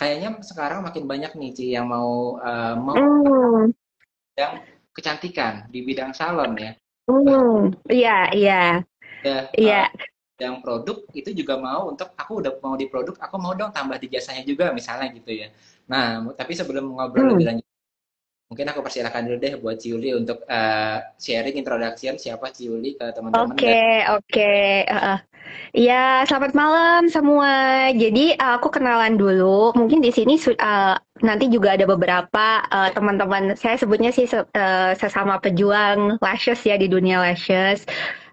[0.00, 3.68] kayaknya sekarang makin banyak nih Ci yang mau uh, mau mm.
[4.40, 4.64] yang
[4.96, 6.72] kecantikan di bidang salon ya.
[7.04, 8.62] Hmm, iya, iya.
[9.20, 9.82] Ya, iya.
[9.92, 10.08] Uh,
[10.40, 14.00] yang produk itu juga mau untuk aku udah mau di produk, aku mau dong tambah
[14.00, 15.52] di jasanya juga misalnya gitu ya.
[15.84, 17.32] Nah, tapi sebelum ngobrol hmm.
[17.36, 17.69] lebih lanjut
[18.50, 23.46] mungkin aku persilakan dulu deh buat Ciuli untuk uh, sharing introduction siapa Ciuli ke teman-teman.
[23.46, 24.26] Oke, okay, oke.
[24.26, 24.70] Okay.
[24.90, 25.18] Uh,
[25.70, 27.54] ya, selamat malam semua.
[27.94, 29.70] Jadi uh, aku kenalan dulu.
[29.78, 33.54] Mungkin di sini uh, nanti juga ada beberapa teman-teman.
[33.54, 37.86] Uh, saya sebutnya sih uh, sesama pejuang lashes ya di dunia lashes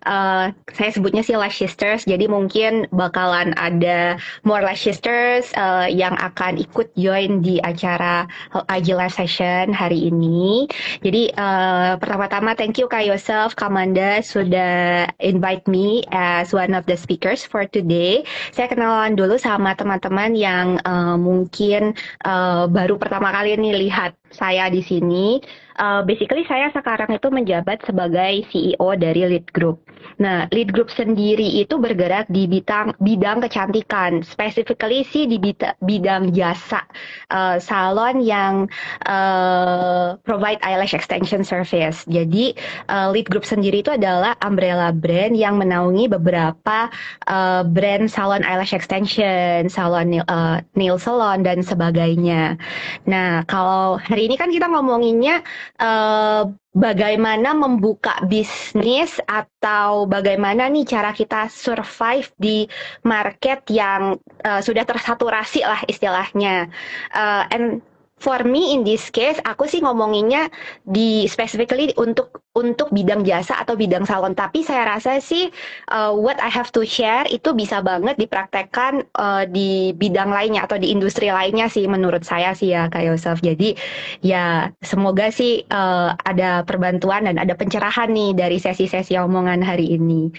[0.08, 4.16] uh, saya sebutnya sih Lash Sisters, jadi mungkin bakalan ada
[4.48, 8.24] more Lash Sisters uh, yang akan ikut join di acara
[8.72, 10.66] IG Live Session hari ini.
[11.04, 16.96] Jadi uh, pertama-tama thank you Kak Yosef, Kamanda sudah invite me as one of the
[16.96, 18.24] speakers for today.
[18.56, 21.92] Saya kenalan dulu sama teman-teman yang uh, mungkin
[22.24, 25.44] uh, baru pertama kali nih lihat saya di sini.
[25.78, 29.86] Uh, basically saya sekarang itu menjabat sebagai CEO dari Lead Group.
[30.17, 35.38] Nah, Lead Group sendiri itu bergerak di bidang bidang kecantikan, specifically sih di
[35.81, 36.81] bidang jasa
[37.30, 38.66] uh, salon yang
[39.06, 42.02] uh, provide eyelash extension service.
[42.09, 42.58] Jadi
[42.89, 46.89] uh, Lead Group sendiri itu adalah umbrella brand yang menaungi beberapa
[47.30, 52.58] uh, brand salon eyelash extension, salon uh, nail salon dan sebagainya.
[53.06, 55.45] Nah, kalau hari ini kan kita ngomonginnya
[55.80, 62.70] uh, bagaimana membuka bisnis atau bagaimana nih cara kita survive di
[63.04, 64.16] market yang
[64.46, 66.70] uh, sudah tersaturasi lah istilahnya.
[67.12, 67.82] Uh, and
[68.18, 70.50] for me in this case aku sih ngomonginnya
[70.84, 74.34] di specifically untuk untuk bidang jasa atau bidang salon.
[74.34, 75.54] Tapi saya rasa sih
[75.94, 80.82] uh, what I have to share itu bisa banget dipraktekkan uh, di bidang lainnya atau
[80.82, 83.38] di industri lainnya sih menurut saya sih ya Kak Yosef.
[83.46, 83.78] Jadi
[84.26, 90.34] ya semoga sih uh, ada perbantuan dan ada pencerahan nih dari sesi-sesi omongan hari ini.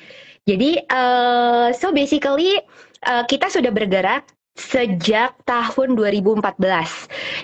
[0.48, 2.58] Jadi uh, so basically
[3.06, 4.26] uh, kita sudah bergerak
[4.58, 6.58] sejak tahun 2014.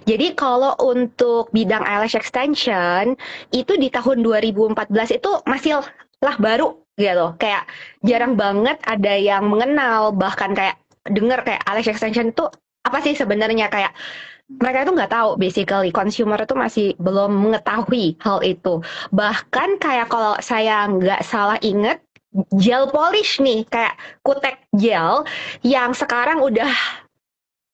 [0.05, 3.15] Jadi kalau untuk bidang eyelash extension
[3.55, 5.81] itu di tahun 2014 itu masih
[6.21, 7.39] lah baru gitu.
[7.39, 7.71] Kayak
[8.03, 10.77] jarang banget ada yang mengenal bahkan kayak
[11.07, 12.51] denger kayak eyelash extension itu
[12.85, 13.95] apa sih sebenarnya kayak
[14.61, 20.37] mereka itu nggak tahu basically consumer itu masih belum mengetahui hal itu bahkan kayak kalau
[20.45, 22.05] saya nggak salah inget
[22.61, 25.25] gel polish nih kayak kutek gel
[25.65, 26.69] yang sekarang udah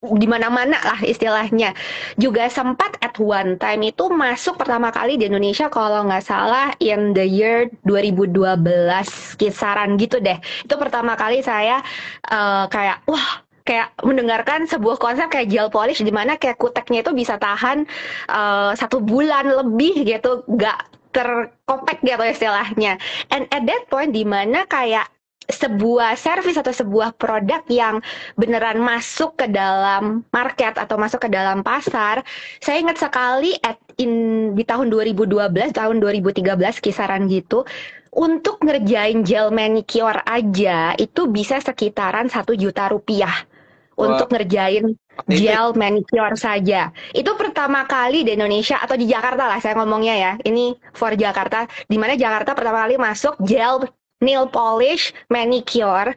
[0.01, 1.77] di mana-mana lah istilahnya.
[2.17, 7.13] Juga sempat at one time itu masuk pertama kali di Indonesia kalau nggak salah in
[7.13, 8.65] the year 2012
[9.37, 10.41] kisaran gitu deh.
[10.65, 11.85] Itu pertama kali saya
[12.33, 17.13] uh, kayak wah kayak mendengarkan sebuah konsep kayak gel polish di mana kayak kuteknya itu
[17.13, 17.85] bisa tahan
[18.33, 22.97] uh, satu bulan lebih gitu, nggak terkopek gitu istilahnya.
[23.29, 25.13] And at that point di mana kayak
[25.51, 27.99] sebuah service atau sebuah produk yang
[28.39, 32.23] beneran masuk ke dalam market atau masuk ke dalam pasar,
[32.63, 36.41] saya ingat sekali at in di tahun 2012, tahun 2013
[36.81, 37.67] kisaran gitu,
[38.11, 43.47] untuk ngerjain gel manicure aja itu bisa sekitaran satu juta rupiah
[43.95, 44.19] Wah.
[44.19, 44.99] untuk ngerjain
[45.31, 46.91] gel manicure saja.
[47.15, 50.33] Itu pertama kali di Indonesia atau di Jakarta lah saya ngomongnya ya.
[50.43, 53.87] Ini for Jakarta, di mana Jakarta pertama kali masuk gel
[54.21, 56.15] nail polish, manicure,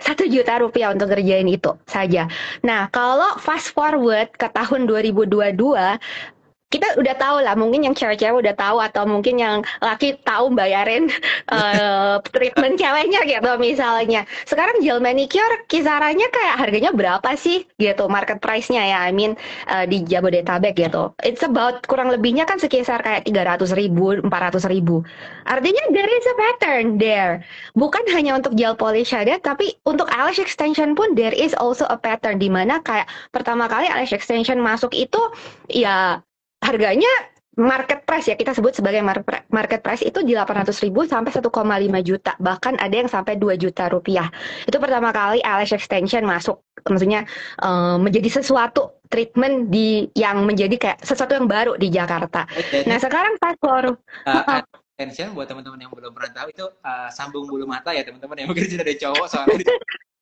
[0.00, 2.26] satu juta rupiah untuk ngerjain itu saja.
[2.66, 5.54] Nah, kalau fast forward ke tahun 2022,
[6.74, 11.06] kita udah tahu lah mungkin yang cewek-cewek udah tahu atau mungkin yang laki tahu bayarin
[11.54, 14.26] uh, treatment ceweknya gitu misalnya.
[14.42, 19.38] Sekarang gel manicure kisarannya kayak harganya berapa sih gitu market price-nya ya I mean
[19.70, 21.14] uh, di Jabodetabek gitu.
[21.22, 25.06] It's about kurang lebihnya kan sekitar kayak 300 ribu 400 ribu.
[25.46, 27.46] Artinya there is a pattern there.
[27.78, 31.94] Bukan hanya untuk gel polish saja tapi untuk eyelash extension pun there is also a
[31.94, 35.20] pattern di mana kayak pertama kali eyelash extension masuk itu
[35.70, 36.18] ya
[36.64, 37.12] harganya
[37.54, 38.98] market price ya kita sebut sebagai
[39.52, 41.46] market price itu di 800 ribu sampai 1,5
[42.02, 44.26] juta bahkan ada yang sampai 2 juta rupiah
[44.66, 47.22] itu pertama kali eyelash extension masuk maksudnya
[47.62, 52.50] um, menjadi sesuatu treatment di yang menjadi kayak sesuatu yang baru di Jakarta.
[52.50, 52.82] Okay.
[52.84, 53.94] Nah sekarang pas for
[54.26, 54.60] uh,
[54.98, 58.48] extension buat teman-teman yang belum pernah tahu itu uh, sambung bulu mata ya teman-teman yang
[58.50, 59.62] mungkin sudah ada cowok soalnya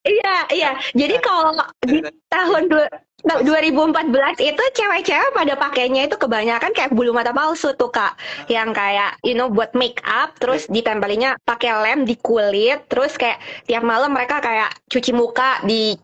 [0.03, 0.71] Iya, iya.
[0.99, 1.55] Jadi kalau
[1.87, 2.91] di tahun dua,
[3.23, 8.19] 2014 itu cewek-cewek pada pakainya itu kebanyakan kayak bulu mata palsu tuh kak,
[8.51, 13.39] yang kayak you know buat make up, terus ditempelinnya pakai lem di kulit, terus kayak
[13.71, 15.95] tiap malam mereka kayak cuci muka di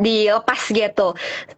[0.00, 1.16] dilepas gitu.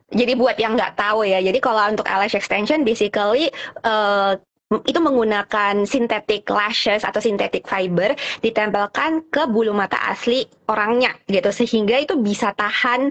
[0.09, 3.51] Jadi buat yang nggak tahu ya, jadi kalau untuk eyelash extension basically
[3.85, 4.39] uh,
[4.69, 8.13] itu menggunakan synthetic lashes atau synthetic fiber
[8.45, 13.09] ditempelkan ke bulu mata asli orangnya gitu sehingga itu bisa tahan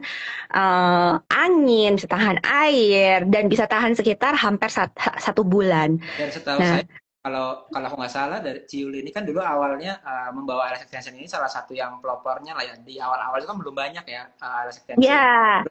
[0.53, 5.97] uh, angin, bisa tahan air dan bisa tahan sekitar hampir sat satu bulan.
[6.21, 6.85] Dan setahu nah, saya
[7.25, 11.17] kalau kalau aku nggak salah dari Ciuli ini kan dulu awalnya uh, membawa alas extension
[11.17, 14.69] ini salah satu yang pelopornya lah ya di awal-awal itu kan belum banyak ya uh,
[14.69, 15.01] extension.
[15.01, 15.65] Iya.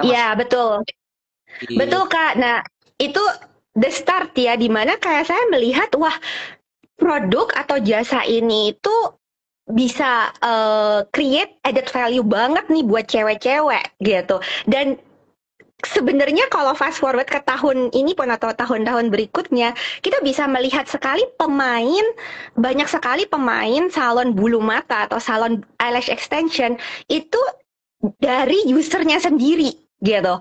[0.00, 0.80] Iya betul.
[1.58, 1.74] Di...
[1.74, 2.38] Betul kak.
[2.38, 2.62] Nah
[3.02, 3.20] itu
[3.74, 6.14] the start ya di mana kayak saya melihat wah
[6.94, 8.96] produk atau jasa ini itu
[9.64, 14.36] bisa uh, create added value banget nih buat cewek-cewek gitu.
[14.68, 15.00] Dan
[15.82, 19.72] sebenarnya kalau fast forward ke tahun ini pun atau tahun-tahun berikutnya,
[20.04, 22.04] kita bisa melihat sekali pemain,
[22.60, 26.76] banyak sekali pemain salon bulu mata atau salon eyelash extension
[27.08, 27.40] itu
[28.20, 29.72] dari usernya sendiri
[30.04, 30.36] gitu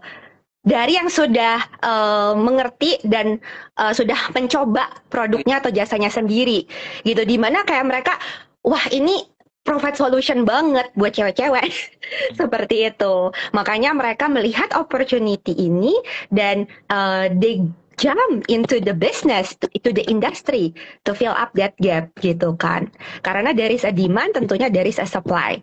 [0.63, 3.37] dari yang sudah uh, mengerti dan
[3.75, 6.63] uh, sudah mencoba produknya atau jasanya sendiri
[7.03, 7.21] gitu.
[7.27, 8.15] Di mana kayak mereka
[8.63, 9.27] wah ini
[9.63, 11.67] profit solution banget buat cewek-cewek.
[12.39, 13.31] Seperti itu.
[13.55, 15.95] Makanya mereka melihat opportunity ini
[16.31, 17.63] dan uh, they
[17.97, 20.73] jump into the business, to, into the industry
[21.05, 22.89] to fill up that gap gitu kan.
[23.21, 25.59] Karena dari a demand tentunya dari a supply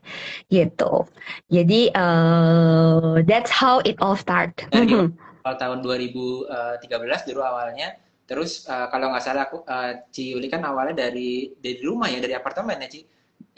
[0.50, 1.06] gitu.
[1.50, 4.53] Jadi uh, that's how it all start.
[4.71, 5.56] Dari mm -hmm.
[5.56, 7.97] tahun 2013 dulu awalnya.
[8.31, 12.23] Terus uh, kalau nggak salah aku uh, Ci Yuli kan awalnya dari dari rumah ya
[12.23, 13.00] dari apartemen ya Ci.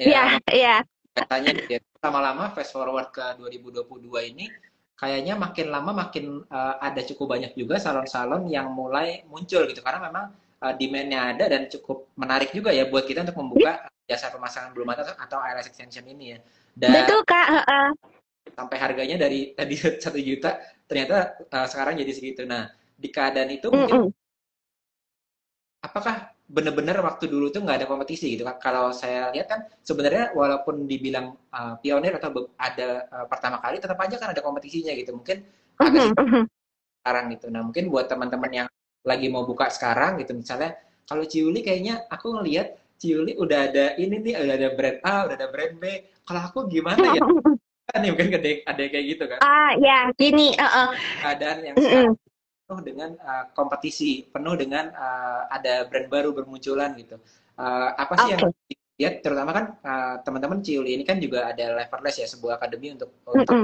[0.01, 0.65] Iya, yeah, iya.
[0.81, 0.81] Yeah.
[1.13, 1.53] Katanya
[2.01, 4.49] lama-lama fast forward ke 2022 ini
[4.97, 10.09] kayaknya makin lama makin uh, ada cukup banyak juga salon-salon yang mulai muncul gitu karena
[10.11, 10.25] memang
[10.63, 14.87] uh, demand-nya ada dan cukup menarik juga ya buat kita untuk membuka jasa pemasangan bulu
[14.87, 16.39] mata atau eyelash extension ini ya.
[16.73, 17.47] Dan Betul kak.
[17.69, 17.91] Uh,
[18.53, 22.43] sampai harganya dari tadi satu juta ternyata uh, sekarang jadi segitu.
[22.47, 25.87] Nah di keadaan itu mungkin mm -mm.
[25.87, 28.57] apakah benar-benar waktu dulu tuh nggak ada kompetisi gitu kan.
[28.61, 33.99] Kalau saya lihat kan sebenarnya walaupun dibilang uh, pionir atau ada uh, pertama kali tetap
[33.99, 35.17] aja kan ada kompetisinya gitu.
[35.17, 35.39] Mungkin
[35.81, 36.45] agak uh
[37.03, 37.51] sekarang gitu.
[37.51, 38.69] Nah, mungkin buat teman-teman yang
[39.03, 40.79] lagi mau buka sekarang gitu misalnya
[41.11, 45.35] kalau Ciuli kayaknya aku ngelihat Ciuli udah ada ini nih udah ada brand A, udah
[45.35, 45.85] ada brand B.
[46.23, 47.19] Kalau aku gimana ya?
[47.91, 49.39] kan mungkin ada, ada kayak gitu kan.
[49.43, 50.89] Ah, ya, gini, uh -uh.
[51.19, 52.15] keadaan yang sekarang
[52.73, 57.21] penuh dengan uh, kompetisi, penuh dengan uh, ada brand baru bermunculan gitu.
[57.61, 58.41] Uh, apa sih okay.
[58.41, 58.41] yang
[58.97, 63.13] lihat terutama kan uh, teman-teman Ciuli ini kan juga ada Leverless ya sebuah akademi untuk
[63.13, 63.41] mm -hmm.
[63.45, 63.57] untuk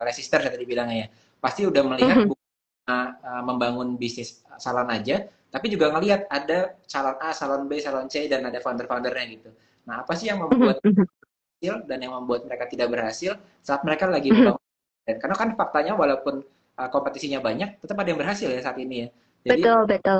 [0.00, 1.08] resistor tadi bilangnya ya.
[1.36, 2.88] Pasti udah melihat mm -hmm.
[2.88, 8.08] uh, uh, membangun bisnis salon aja, tapi juga ngelihat ada salon A, salon B, salon
[8.08, 9.52] C dan ada founder-foundernya gitu.
[9.84, 14.32] Nah, apa sih yang membuat berhasil dan yang membuat mereka tidak berhasil saat mereka lagi
[14.32, 14.64] membangun
[15.08, 16.44] dan karena kan faktanya walaupun
[16.86, 19.08] kompetisinya banyak, tetap ada yang berhasil ya saat ini ya.
[19.42, 20.18] Jadi, betul betul.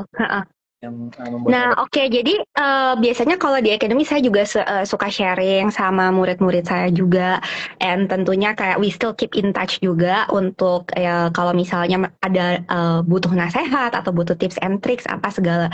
[0.79, 1.91] Yang uh, membuat Nah, oke.
[1.91, 2.07] Okay.
[2.07, 6.87] Jadi uh, biasanya kalau di academy saya juga su uh, suka sharing sama murid-murid saya
[6.95, 7.43] juga,
[7.83, 13.03] and tentunya kayak we still keep in touch juga untuk ya kalau misalnya ada uh,
[13.03, 15.67] butuh nasihat atau butuh tips and tricks apa segala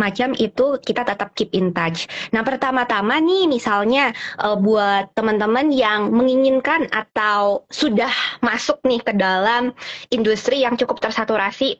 [0.00, 2.08] macam itu kita tetap keep in touch.
[2.32, 9.76] Nah, pertama-tama nih misalnya uh, buat teman-teman yang menginginkan atau sudah masuk nih ke dalam
[10.08, 11.76] industri yang cukup tersaturasi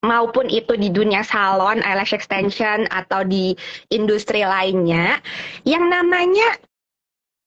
[0.00, 3.52] maupun itu di dunia salon, eyelash extension atau di
[3.92, 5.20] industri lainnya,
[5.68, 6.56] yang namanya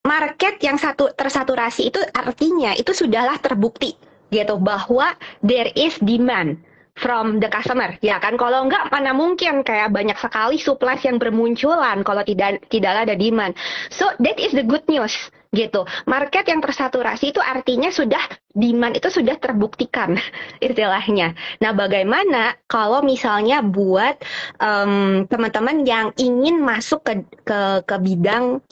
[0.06, 3.96] market yang satu tersaturasi itu artinya itu sudahlah terbukti
[4.34, 5.14] gitu bahwa
[5.46, 6.58] there is demand
[6.98, 7.94] from the customer.
[8.06, 13.08] Ya kan kalau enggak mana mungkin kayak banyak sekali supply yang bermunculan kalau tidak tidak
[13.10, 13.58] ada demand.
[13.90, 15.14] So that is the good news
[15.54, 18.22] gitu market yang tersaturasi itu artinya sudah
[18.58, 20.18] demand itu sudah terbuktikan
[20.66, 24.18] istilahnya nah bagaimana kalau misalnya buat
[24.58, 28.64] teman teman-teman yang ingin masuk ke ke, ke bidang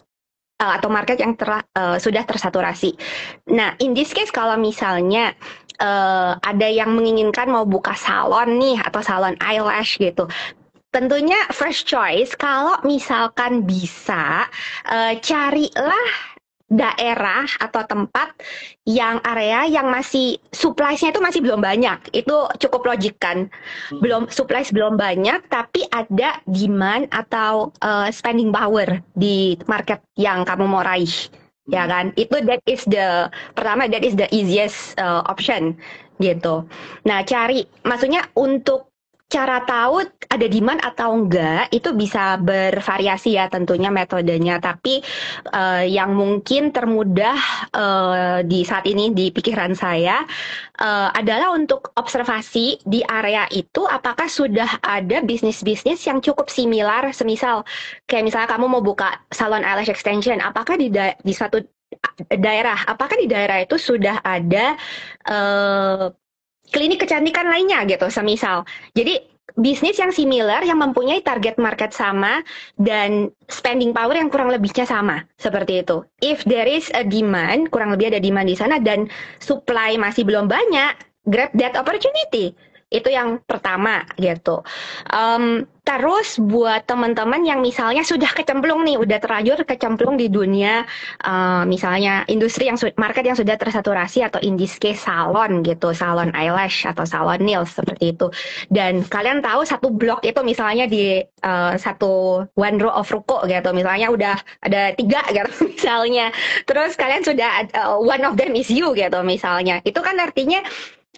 [0.58, 2.96] uh, atau market yang ter, uh, sudah tersaturasi.
[3.52, 5.36] Nah, in this case kalau misalnya
[5.84, 10.32] uh, ada yang menginginkan mau buka salon nih atau salon eyelash gitu.
[10.96, 14.48] Tentunya first choice kalau misalkan bisa
[14.88, 16.08] uh, carilah
[16.72, 18.32] daerah atau tempat
[18.88, 22.16] yang area yang masih supply-nya itu masih belum banyak.
[22.16, 23.52] Itu cukup logik kan.
[23.92, 24.00] Hmm.
[24.00, 30.66] Belum supply belum banyak tapi ada demand atau uh, spending power di market yang kamu
[30.70, 31.12] mau raih
[31.70, 35.78] ya kan itu that is the pertama that is the easiest uh, option
[36.20, 36.68] gitu
[37.08, 38.91] nah cari maksudnya untuk
[39.32, 44.60] cara tahu ada demand atau enggak itu bisa bervariasi ya tentunya metodenya.
[44.60, 45.00] Tapi
[45.56, 47.40] uh, yang mungkin termudah
[47.72, 50.28] uh, di saat ini di pikiran saya
[50.84, 57.08] uh, adalah untuk observasi di area itu apakah sudah ada bisnis-bisnis yang cukup similar.
[57.16, 57.64] Semisal
[58.12, 60.92] kayak misalnya kamu mau buka salon eyelash extension apakah di
[61.24, 61.64] di satu
[62.32, 64.76] daerah apakah di daerah itu sudah ada
[65.28, 66.08] uh,
[66.72, 68.64] klinik kecantikan lainnya gitu semisal.
[68.96, 69.20] Jadi
[69.60, 72.40] bisnis yang similar yang mempunyai target market sama
[72.80, 76.04] dan spending power yang kurang lebihnya sama seperti itu.
[76.24, 79.12] If there is a demand, kurang lebih ada demand di sana dan
[79.44, 80.96] supply masih belum banyak,
[81.28, 82.56] grab that opportunity.
[82.92, 84.68] Itu yang pertama gitu.
[85.08, 90.84] Um, terus buat teman-teman yang misalnya sudah kecemplung nih, udah terlanjur kecemplung di dunia,
[91.24, 96.36] uh, misalnya industri yang market yang sudah tersaturasi atau in this case salon gitu, salon
[96.36, 98.28] eyelash atau salon nails seperti itu.
[98.68, 103.72] Dan kalian tahu satu blok itu misalnya di uh, satu one row of ruko gitu,
[103.72, 104.36] misalnya udah
[104.68, 106.30] ada tiga gitu misalnya.
[106.68, 109.80] Terus kalian sudah uh, one of them is you gitu misalnya.
[109.88, 110.60] Itu kan artinya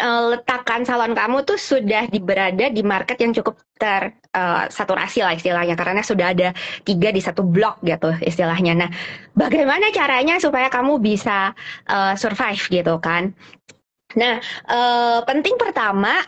[0.01, 5.75] uh, letakkan salon kamu tuh sudah berada di market yang cukup tersaturasi uh, lah istilahnya
[5.77, 6.49] karena sudah ada
[6.87, 8.73] tiga di satu blok gitu istilahnya.
[8.73, 8.89] Nah,
[9.37, 11.53] bagaimana caranya supaya kamu bisa
[11.91, 13.35] uh, survive gitu kan?
[14.13, 14.37] Nah,
[14.69, 16.21] uh, penting pertama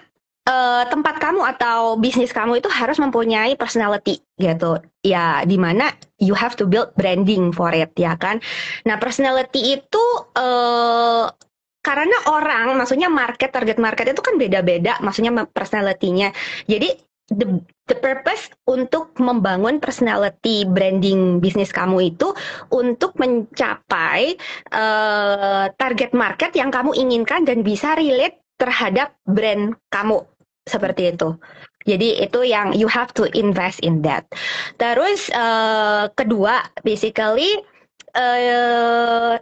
[0.50, 5.91] uh, tempat kamu atau bisnis kamu itu harus mempunyai personality gitu ya di mana
[6.22, 8.39] you have to build branding for it ya kan
[8.86, 10.05] nah personality itu
[10.38, 11.29] uh,
[11.86, 16.34] karena orang, maksudnya market, target market itu kan beda-beda, maksudnya personality-nya.
[16.65, 16.98] Jadi
[17.30, 22.34] the the purpose untuk membangun personality branding bisnis kamu itu
[22.74, 24.38] untuk mencapai
[24.74, 30.25] uh, target market yang kamu inginkan dan bisa relate terhadap brand kamu
[30.65, 31.38] seperti itu.
[31.86, 34.25] Jadi itu yang you have to invest in that.
[34.82, 37.62] Terus uh, kedua, basically
[38.18, 39.38] uh,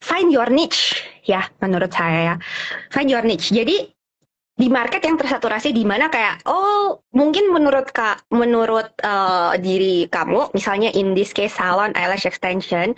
[0.00, 2.36] find your niche ya menurut saya ya.
[2.90, 3.52] Find your niche.
[3.52, 3.88] Jadi
[4.60, 10.52] di market yang tersaturasi di mana kayak oh mungkin menurut kak menurut uh, diri kamu
[10.52, 12.92] misalnya in this case salon eyelash extension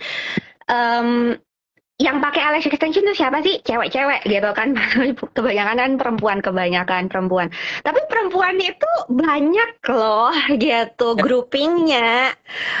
[0.67, 1.39] um,
[2.01, 3.61] yang pakai eyelash extension itu siapa sih?
[3.61, 4.73] Cewek-cewek gitu kan.
[5.37, 7.53] kebanyakan kan perempuan, kebanyakan perempuan.
[7.85, 12.33] Tapi perempuan itu banyak loh gitu groupingnya.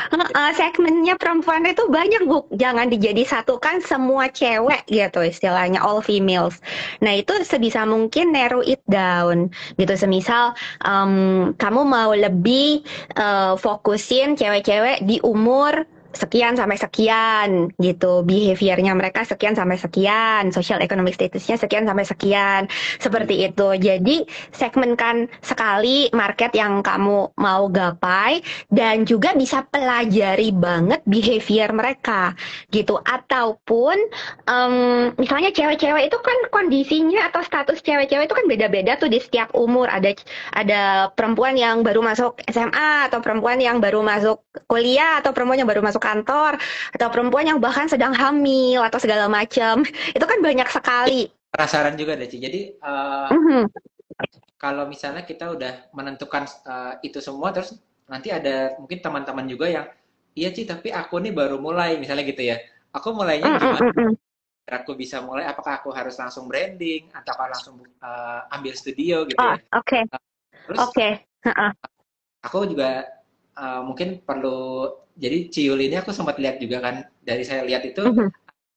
[0.09, 2.49] Uh, segmennya perempuan itu banyak bu.
[2.57, 6.57] Jangan dijadi satu kan semua cewek gitu istilahnya all females.
[7.05, 9.93] Nah itu sebisa mungkin narrow it down gitu.
[9.93, 10.57] Semisal
[10.89, 12.81] um, kamu mau lebih
[13.21, 18.21] uh, fokusin cewek-cewek di umur sekian sampai sekian gitu.
[18.23, 22.61] Behaviornya mereka sekian sampai sekian social economic statusnya sekian sampai sekian
[23.01, 23.67] seperti itu.
[23.77, 32.37] Jadi segmenkan sekali market yang kamu mau gapai dan juga bisa pelajari banget behavior mereka
[32.69, 33.01] gitu.
[33.01, 33.97] Ataupun
[34.45, 39.51] um, misalnya cewek-cewek itu kan kondisinya atau status cewek-cewek itu kan beda-beda tuh di setiap
[39.57, 39.89] umur.
[39.89, 40.13] Ada
[40.53, 45.69] ada perempuan yang baru masuk SMA atau perempuan yang baru masuk kuliah atau perempuan yang
[45.69, 46.61] baru masuk kantor
[46.93, 49.81] atau perempuan yang bahkan sedang hamil atau segala macam
[50.17, 52.37] itu kan banyak sekali penasaran juga deh Ci.
[52.37, 53.63] jadi uh, mm-hmm.
[54.61, 59.85] kalau misalnya kita udah menentukan uh, itu semua terus nanti ada mungkin teman-teman juga yang
[60.37, 62.57] iya Ci tapi aku nih baru mulai misalnya gitu ya
[62.93, 64.11] aku mulainya gimana mm-hmm.
[64.69, 69.57] aku bisa mulai apakah aku harus langsung branding atau langsung uh, ambil studio gitu oh,
[69.57, 70.01] ya oke okay.
[70.13, 70.21] uh,
[70.69, 71.11] terus okay.
[71.45, 71.71] uh-uh.
[72.45, 73.05] aku juga
[73.57, 78.01] uh, mungkin perlu jadi Ciul ini aku sempat lihat juga kan dari saya lihat itu
[78.01, 78.29] mm -hmm.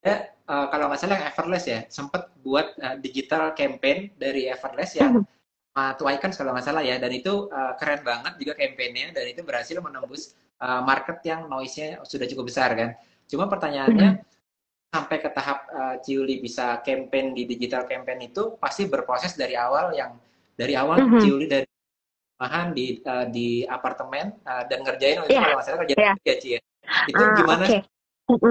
[0.05, 0.15] ada
[0.49, 5.21] uh, kalau nggak salah yang Everless ya sempat buat uh, digital campaign dari Everless yang
[5.21, 5.35] mm -hmm.
[5.77, 9.77] Uh, kalau nggak salah ya dan itu uh, keren banget juga kampanyenya dan itu berhasil
[9.85, 10.33] menembus
[10.65, 12.97] uh, market yang noise-nya sudah cukup besar kan.
[13.29, 14.89] Cuma pertanyaannya mm -hmm.
[14.97, 19.93] sampai ke tahap uh, Ciuli bisa campaign di digital campaign itu pasti berproses dari awal
[19.93, 20.17] yang
[20.57, 21.21] dari awal mm -hmm.
[21.21, 21.69] Ciuli dari
[22.37, 25.41] rumahan di uh, di apartemen uh, dan ngerjain yeah.
[25.41, 26.15] kalau nggak salah kerja yeah.
[26.21, 26.61] gaji ya.
[27.09, 27.73] Itu uh, gimana okay.
[27.73, 27.81] sih?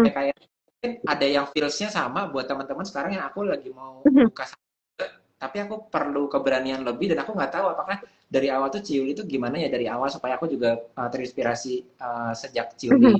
[0.09, 4.45] Kayak mungkin ada yang feelsnya sama buat teman-teman sekarang yang aku lagi mau buka
[5.35, 9.27] tapi aku perlu keberanian lebih dan aku nggak tahu apakah dari awal tuh Ciuli itu
[9.27, 13.19] gimana ya dari awal supaya aku juga uh, terinspirasi uh, sejak Ciuli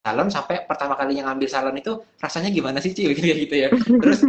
[0.00, 3.68] salon sampai pertama kali yang ngambil salon itu rasanya gimana sih Ciuli gitu ya.
[3.72, 4.26] Terus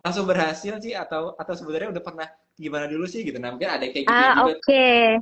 [0.00, 2.28] langsung berhasil sih atau atau sebenarnya udah pernah
[2.60, 3.40] gimana dulu sih gitu.
[3.40, 4.60] Nah, mungkin ada kayak gitu Ah, oke.
[4.60, 5.16] Okay.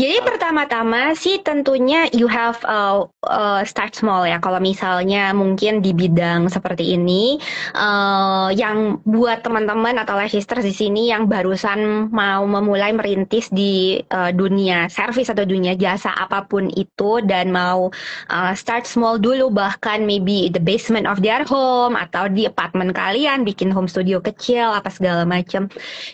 [0.00, 0.24] Jadi Ah.
[0.24, 4.40] pertama-tama sih tentunya you have uh, uh, start small ya.
[4.40, 7.36] Kalau misalnya mungkin di bidang seperti ini,
[7.76, 14.32] uh, yang buat teman-teman atau sisters di sini yang barusan mau memulai merintis di uh,
[14.32, 17.92] dunia service atau dunia jasa apa pun itu dan mau
[18.32, 23.44] uh, start small dulu bahkan maybe the basement of their home atau di apartemen kalian
[23.44, 25.68] bikin home studio kecil apa segala macam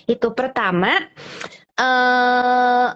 [0.08, 1.04] itu pertama
[1.78, 2.88] eh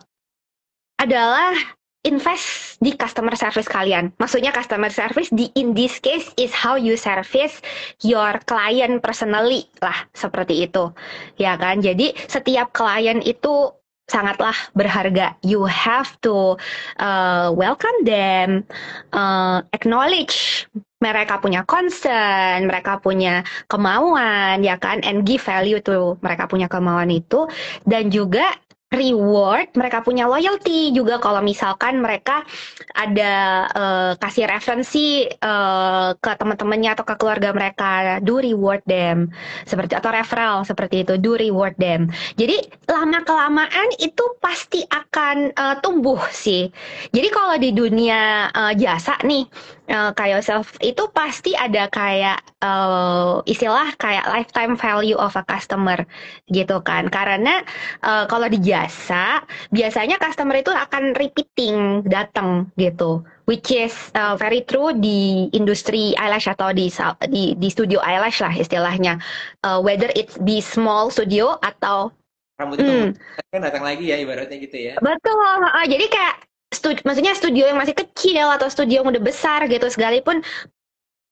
[0.99, 1.54] adalah
[2.02, 4.11] invest di customer service kalian.
[4.19, 7.62] Maksudnya customer service di in this case is how you service
[8.02, 10.90] your client personally lah seperti itu.
[11.38, 11.78] Ya kan?
[11.78, 13.71] Jadi setiap klien itu
[14.11, 15.38] sangatlah berharga.
[15.47, 16.59] You have to
[16.99, 18.66] uh, welcome them,
[19.14, 20.66] uh, acknowledge
[21.02, 27.11] mereka punya concern, mereka punya kemauan, ya kan, and give value to mereka punya kemauan
[27.11, 27.50] itu,
[27.82, 28.54] dan juga
[28.93, 32.45] reward mereka punya loyalty juga kalau misalkan mereka
[32.93, 38.21] ada uh, kasih referensi uh, ke teman-temannya atau ke keluarga mereka.
[38.21, 39.33] Do reward them.
[39.65, 41.17] Seperti atau referral seperti itu.
[41.17, 42.13] Do reward them.
[42.37, 46.69] Jadi lama kelamaan itu pasti akan uh, tumbuh sih.
[47.11, 49.49] Jadi kalau di dunia uh, jasa nih
[49.91, 55.99] uh, kayak self itu pasti ada kayak uh, istilah kayak lifetime value of a customer
[56.53, 57.11] gitu kan.
[57.11, 57.65] Karena
[58.05, 59.43] uh, kalau di jasa
[59.75, 63.25] biasanya customer itu akan repeating datang gitu.
[63.51, 66.87] Which is uh, very true di industri eyelash atau di
[67.27, 69.19] di, di studio eyelash lah istilahnya.
[69.67, 72.15] Uh, whether it's di small studio atau
[72.61, 73.11] rambut itu hmm.
[73.51, 74.95] kan datang lagi ya ibaratnya gitu ya.
[75.03, 79.69] Betul uh, jadi kayak studi maksudnya studio yang masih kecil atau studio yang udah besar
[79.69, 80.41] gitu sekalipun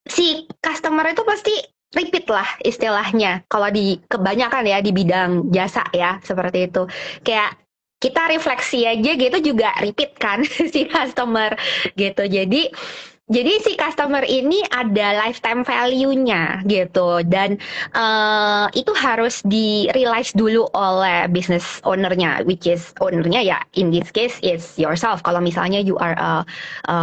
[0.06, 1.54] si customer itu pasti
[1.94, 3.42] repeat lah istilahnya.
[3.50, 6.86] Kalau di kebanyakan ya di bidang jasa ya seperti itu.
[7.26, 7.58] Kayak
[8.00, 10.40] kita refleksi aja gitu juga repeat kan
[10.72, 11.58] si customer
[11.98, 12.24] gitu.
[12.24, 12.70] Jadi
[13.30, 17.56] jadi si customer ini ada lifetime value-nya gitu dan
[17.94, 24.10] uh, itu harus di realize dulu oleh business owner-nya which is owner-nya ya in this
[24.10, 26.42] case is yourself kalau misalnya you are a,
[26.90, 26.96] a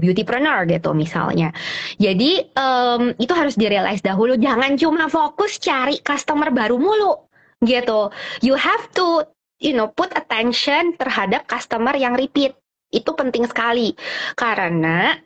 [0.00, 1.52] beautypreneur gitu misalnya.
[2.00, 7.28] Jadi um, itu harus di realize dahulu jangan cuma fokus cari customer baru mulu
[7.60, 8.08] gitu.
[8.40, 9.28] You have to
[9.60, 12.56] you know put attention terhadap customer yang repeat.
[12.88, 13.92] Itu penting sekali
[14.38, 15.18] karena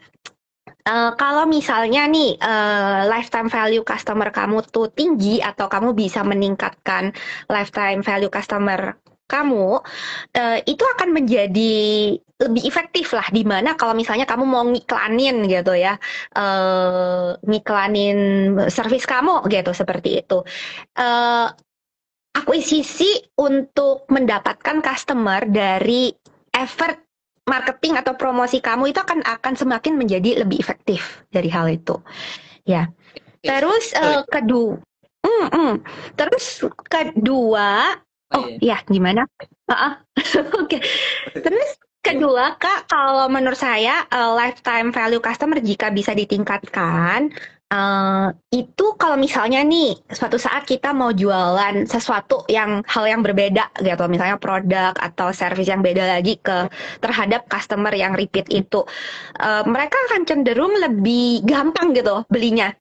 [0.89, 7.13] Uh, kalau misalnya nih uh, lifetime value customer kamu tuh tinggi atau kamu bisa meningkatkan
[7.53, 8.97] lifetime value customer
[9.31, 9.79] kamu
[10.35, 11.75] uh, itu akan menjadi
[12.19, 13.29] lebih efektif lah.
[13.31, 15.95] Di mana kalau misalnya kamu mau ngiklanin gitu ya
[16.35, 18.19] uh, ngiklanin
[18.67, 20.43] service kamu gitu seperti itu.
[20.99, 21.47] Uh,
[22.31, 26.15] akuisisi untuk mendapatkan customer dari
[26.55, 27.10] effort
[27.49, 31.97] marketing atau promosi kamu itu akan akan semakin menjadi lebih efektif dari hal itu
[32.69, 32.89] ya
[33.41, 34.77] terus uh, kedua
[35.25, 35.75] mm, mm.
[36.15, 37.97] terus kedua
[38.37, 38.79] oh, oh iya.
[38.83, 39.25] ya gimana
[39.69, 39.93] uh -uh.
[40.61, 40.81] oke okay.
[41.41, 47.33] terus kedua kak kalau menurut saya uh, lifetime value customer jika bisa ditingkatkan
[47.71, 53.71] Uh, itu kalau misalnya nih suatu saat kita mau jualan sesuatu yang hal yang berbeda
[53.79, 56.67] gitu misalnya produk atau service yang beda lagi ke
[56.99, 58.83] terhadap customer yang repeat itu
[59.39, 62.75] uh, mereka akan cenderung lebih gampang gitu belinya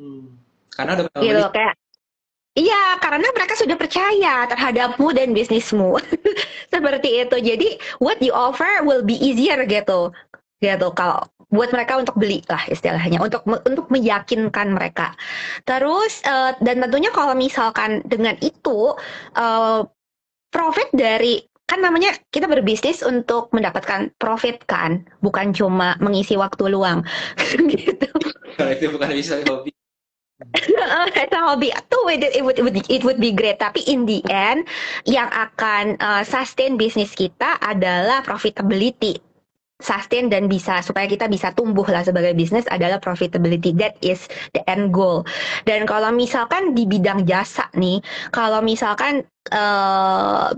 [0.00, 0.24] hmm.
[0.72, 1.52] karena udah gitu beli.
[1.52, 1.76] kayak
[2.54, 5.98] Iya, karena mereka sudah percaya terhadapmu dan bisnismu.
[6.72, 7.36] Seperti itu.
[7.42, 10.14] Jadi, what you offer will be easier gitu.
[10.64, 10.88] Gitu.
[10.96, 11.20] Kalau
[11.52, 15.12] buat mereka untuk beli lah istilahnya untuk untuk meyakinkan mereka.
[15.68, 18.96] Terus uh, dan tentunya kalau misalkan dengan itu
[19.36, 19.84] uh,
[20.50, 27.06] profit dari kan namanya kita berbisnis untuk mendapatkan profit kan bukan cuma mengisi waktu luang.
[27.70, 28.08] Gitu.
[28.58, 29.70] Kalau itu bukan bisa hobi.
[31.14, 31.68] Itu hobi.
[31.88, 33.62] Tuh it, it would, it would it would be great.
[33.62, 34.66] Tapi in the end
[35.06, 39.22] yang akan uh, sustain bisnis kita adalah profitability
[39.82, 43.74] sustain dan bisa supaya kita bisa tumbuh lah sebagai bisnis adalah profitability.
[43.74, 45.26] That is the end goal.
[45.66, 47.98] Dan kalau misalkan di bidang jasa nih
[48.30, 50.54] kalau misalkan uh,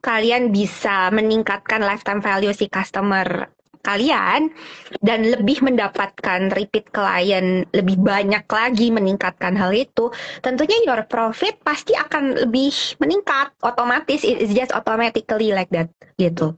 [0.00, 4.52] kalian bisa meningkatkan lifetime value si customer kalian
[5.00, 10.12] dan lebih mendapatkan repeat klien lebih banyak lagi meningkatkan hal itu
[10.44, 12.70] tentunya your profit pasti akan lebih
[13.02, 14.22] meningkat otomatis.
[14.22, 16.54] It's just automatically like that gitu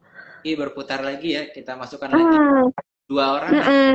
[0.58, 2.66] berputar lagi ya kita masukkan lagi hmm.
[3.06, 3.92] dua orang mm -mm.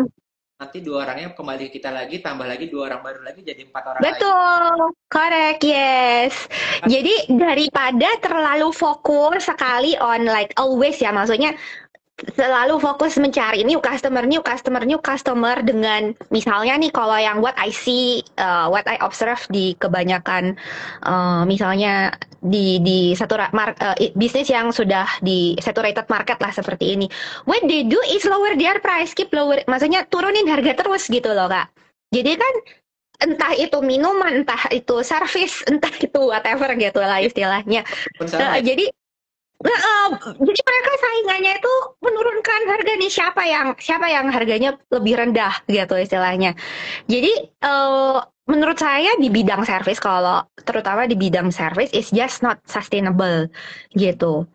[0.58, 3.84] nanti dua orangnya kembali ke kita lagi, tambah lagi dua orang baru lagi jadi empat
[3.94, 5.06] orang Betul, lagi.
[5.06, 6.34] correct, yes.
[6.90, 11.54] Jadi daripada terlalu fokus sekali on like always ya, maksudnya
[12.18, 17.54] selalu fokus mencari new customer, new customer, new customer dengan misalnya nih kalau yang what
[17.62, 20.58] I see, uh, what I observe di kebanyakan
[21.06, 26.98] uh, misalnya di di satu mar, uh, bisnis yang sudah di saturated market lah seperti
[26.98, 27.06] ini.
[27.46, 31.46] What they do is lower their price, keep lower, maksudnya turunin harga terus gitu loh
[31.46, 31.70] kak.
[32.10, 32.54] Jadi kan
[33.30, 37.86] entah itu minuman, entah itu service, entah itu whatever gitu lah istilahnya.
[38.18, 38.90] Uh, jadi
[39.66, 45.54] uh, jadi mereka saingannya itu menurunkan harga nih siapa yang siapa yang harganya lebih rendah
[45.66, 46.54] gitu istilahnya.
[47.10, 47.34] Jadi
[47.66, 53.50] uh, menurut saya di bidang service kalau terutama di bidang service is just not sustainable
[53.98, 54.46] gitu.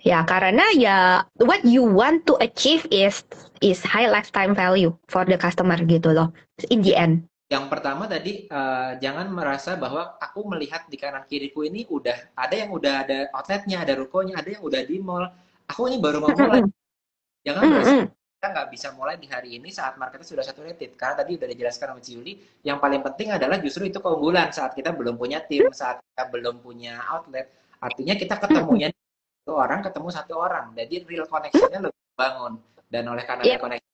[0.00, 3.20] Ya karena ya what you want to achieve is
[3.60, 6.32] is high lifetime value for the customer gitu loh
[6.72, 11.66] in the end yang pertama tadi uh, jangan merasa bahwa aku melihat di kanan kiriku
[11.66, 15.26] ini udah ada yang udah ada outletnya, ada rukonya, ada yang udah di mall.
[15.66, 16.62] Aku ini baru mau mulai.
[17.46, 17.94] Jangan merasa
[18.40, 20.94] kita nggak bisa mulai di hari ini saat marketnya sudah saturated.
[20.94, 24.94] Karena tadi udah dijelaskan sama Ciuli, yang paling penting adalah justru itu keunggulan saat kita
[24.94, 27.50] belum punya tim, saat kita belum punya outlet.
[27.82, 28.94] Artinya kita ketemunya
[29.42, 30.70] satu orang ketemu satu orang.
[30.78, 32.62] Jadi real connection-nya lebih bangun.
[32.86, 33.58] Dan oleh karena yep.
[33.58, 33.90] connection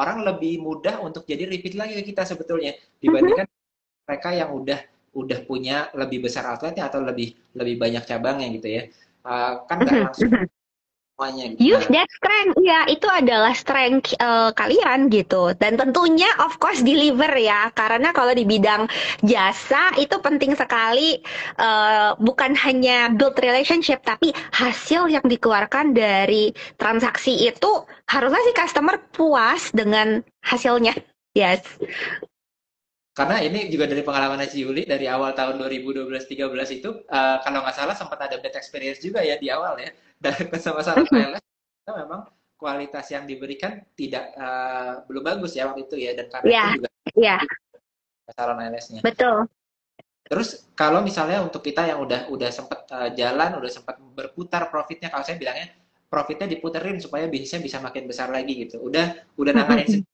[0.00, 3.44] orang lebih mudah untuk jadi repeat lagi ke kita sebetulnya dibandingkan
[4.08, 4.80] mereka yang udah
[5.12, 8.82] udah punya lebih besar outletnya atau lebih lebih banyak cabangnya gitu ya.
[9.20, 10.32] Uh, kan nggak langsung
[11.20, 11.52] semuanya.
[11.52, 11.76] Gitu.
[11.76, 15.52] Use that strength, ya itu adalah strength uh, kalian gitu.
[15.60, 18.88] Dan tentunya of course deliver ya, karena kalau di bidang
[19.20, 21.20] jasa itu penting sekali
[21.60, 28.96] uh, bukan hanya build relationship, tapi hasil yang dikeluarkan dari transaksi itu harusnya si customer
[29.12, 30.96] puas dengan hasilnya.
[31.36, 31.62] Yes.
[33.10, 37.74] Karena ini juga dari pengalaman si Yuli dari awal tahun 2012-13 itu, uh, kalau nggak
[37.74, 42.28] salah sempat ada bad experience juga ya di awal ya dan sama-sama PLS itu memang
[42.60, 46.68] kualitas yang diberikan tidak uh, belum bagus ya waktu itu ya dan karena yeah.
[46.68, 47.40] itu juga yeah.
[48.28, 49.00] sasaran ALS-nya.
[49.00, 49.48] Betul.
[50.30, 54.70] Terus kalau misalnya untuk kita yang udah udah sempat uh, eh, jalan, udah sempat berputar
[54.70, 55.72] profitnya, kalau saya bilangnya
[56.06, 58.78] profitnya diputerin supaya bisnisnya bisa makin besar lagi gitu.
[58.78, 60.06] Udah udah nanganin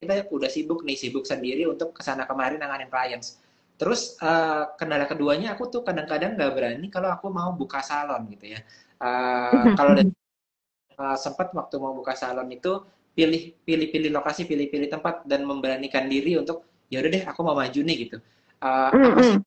[0.00, 3.36] kita udah sibuk nih, sibuk sendiri untuk ke sana kemari nanganin clients.
[3.76, 8.56] Terus uh, kendala keduanya aku tuh kadang-kadang nggak berani kalau aku mau buka salon gitu
[8.56, 8.60] ya.
[8.96, 12.80] Uh, kalau uh, sempat waktu mau buka salon itu
[13.12, 17.40] pilih pilih pilih lokasi pilih pilih tempat dan memberanikan diri untuk ya udah deh aku
[17.42, 18.16] mau maju nih gitu
[18.62, 19.38] uh, apa sih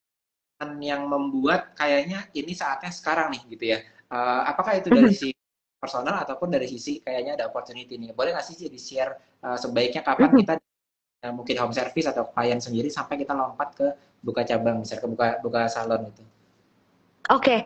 [0.83, 3.79] yang membuat kayaknya ini saatnya sekarang nih gitu ya
[4.11, 5.42] uh, apakah itu dari sisi
[5.83, 8.15] personal ataupun dari sisi kayaknya ada opportunity nih.
[8.15, 10.53] Boleh nggak sih di share uh, sebaiknya kapan kita
[11.27, 13.87] uh, mungkin home service atau klien sendiri sampai kita lompat ke
[14.23, 16.23] buka cabang misalnya ke buka buka salon itu
[17.31, 17.59] Oke, okay.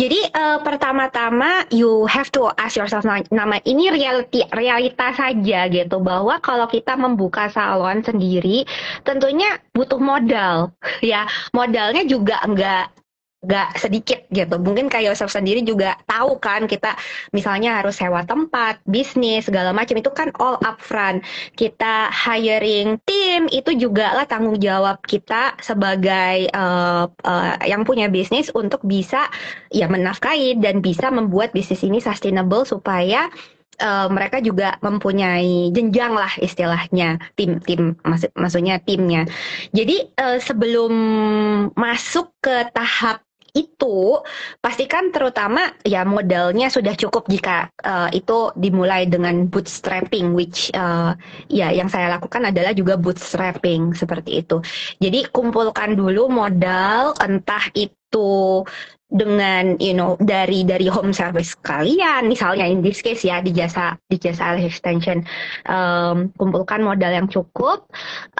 [0.00, 6.40] jadi uh, pertama-tama you have to ask yourself nama ini reality realita saja gitu bahwa
[6.40, 8.64] kalau kita membuka salon sendiri
[9.04, 10.72] tentunya butuh modal
[11.04, 11.28] ya.
[11.52, 12.88] Modalnya juga enggak
[13.42, 14.54] gak sedikit gitu.
[14.62, 16.94] Mungkin kayak Yosef sendiri juga tahu kan kita
[17.34, 21.26] misalnya harus sewa tempat, bisnis segala macam itu kan all upfront.
[21.58, 28.46] Kita hiring tim itu juga lah tanggung jawab kita sebagai uh, uh, yang punya bisnis
[28.54, 29.26] untuk bisa
[29.74, 33.26] ya menafkahi dan bisa membuat bisnis ini sustainable supaya
[33.82, 39.26] uh, mereka juga mempunyai jenjang lah istilahnya tim tim maksud maksudnya timnya.
[39.74, 40.92] Jadi uh, sebelum
[41.74, 44.16] masuk ke tahap itu
[44.64, 51.12] pastikan terutama ya modalnya sudah cukup jika uh, itu dimulai dengan bootstrapping which uh,
[51.52, 54.64] ya yang saya lakukan adalah juga bootstrapping seperti itu.
[55.04, 58.64] Jadi kumpulkan dulu modal entah itu
[59.12, 64.00] dengan you know dari dari home service kalian misalnya in this case ya di jasa
[64.08, 65.20] di jasa extension
[65.68, 67.84] um, kumpulkan modal yang cukup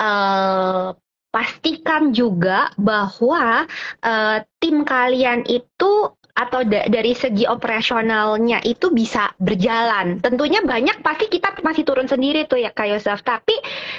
[0.01, 0.97] uh,
[1.33, 3.65] pastikan juga bahwa
[4.05, 10.17] uh, tim kalian itu atau da dari segi operasionalnya itu bisa berjalan.
[10.25, 13.21] Tentunya banyak pasti kita masih turun sendiri tuh ya Kak Yosef.
[13.21, 13.53] Tapi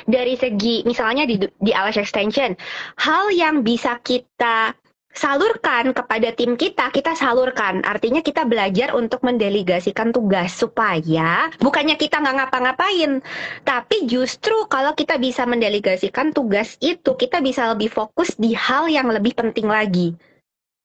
[0.09, 2.57] dari segi misalnya di, di Alice Extension,
[2.97, 4.73] hal yang bisa kita
[5.13, 7.85] salurkan kepada tim kita, kita salurkan.
[7.85, 13.21] Artinya kita belajar untuk mendelegasikan tugas supaya bukannya kita nggak ngapa-ngapain,
[13.63, 19.07] tapi justru kalau kita bisa mendelegasikan tugas itu, kita bisa lebih fokus di hal yang
[19.09, 20.17] lebih penting lagi.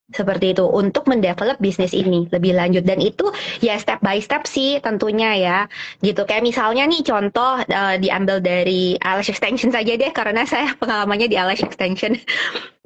[0.08, 3.28] seperti itu untuk mendevelop bisnis ini lebih lanjut dan itu
[3.60, 5.58] ya step by step sih tentunya ya
[6.00, 11.28] gitu kayak misalnya nih contoh uh, diambil dari eyelash extension saja deh karena saya pengalamannya
[11.28, 12.16] di eyelash extension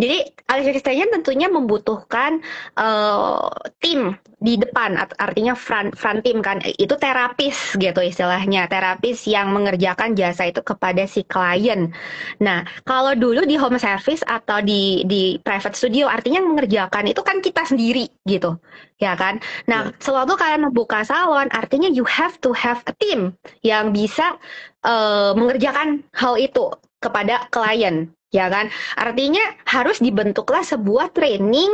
[0.02, 2.42] jadi eyelash extension tentunya membutuhkan
[2.74, 3.46] uh,
[3.78, 6.58] tim di depan artinya front front team kan.
[6.66, 11.94] Itu terapis gitu istilahnya terapis yang mengerjakan jasa itu kepada si klien.
[12.42, 17.38] Nah kalau dulu di home service atau di di private studio artinya mengerjakan itu kan
[17.38, 18.58] kita sendiri gitu
[18.98, 19.38] ya kan?
[19.70, 20.02] Nah yeah.
[20.02, 24.34] sewaktu kalian membuka salon artinya you have to have a team yang bisa
[24.82, 31.68] uh, mengerjakan hal itu kepada klien ya kan artinya harus dibentuklah sebuah training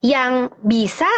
[0.00, 1.10] yang bisa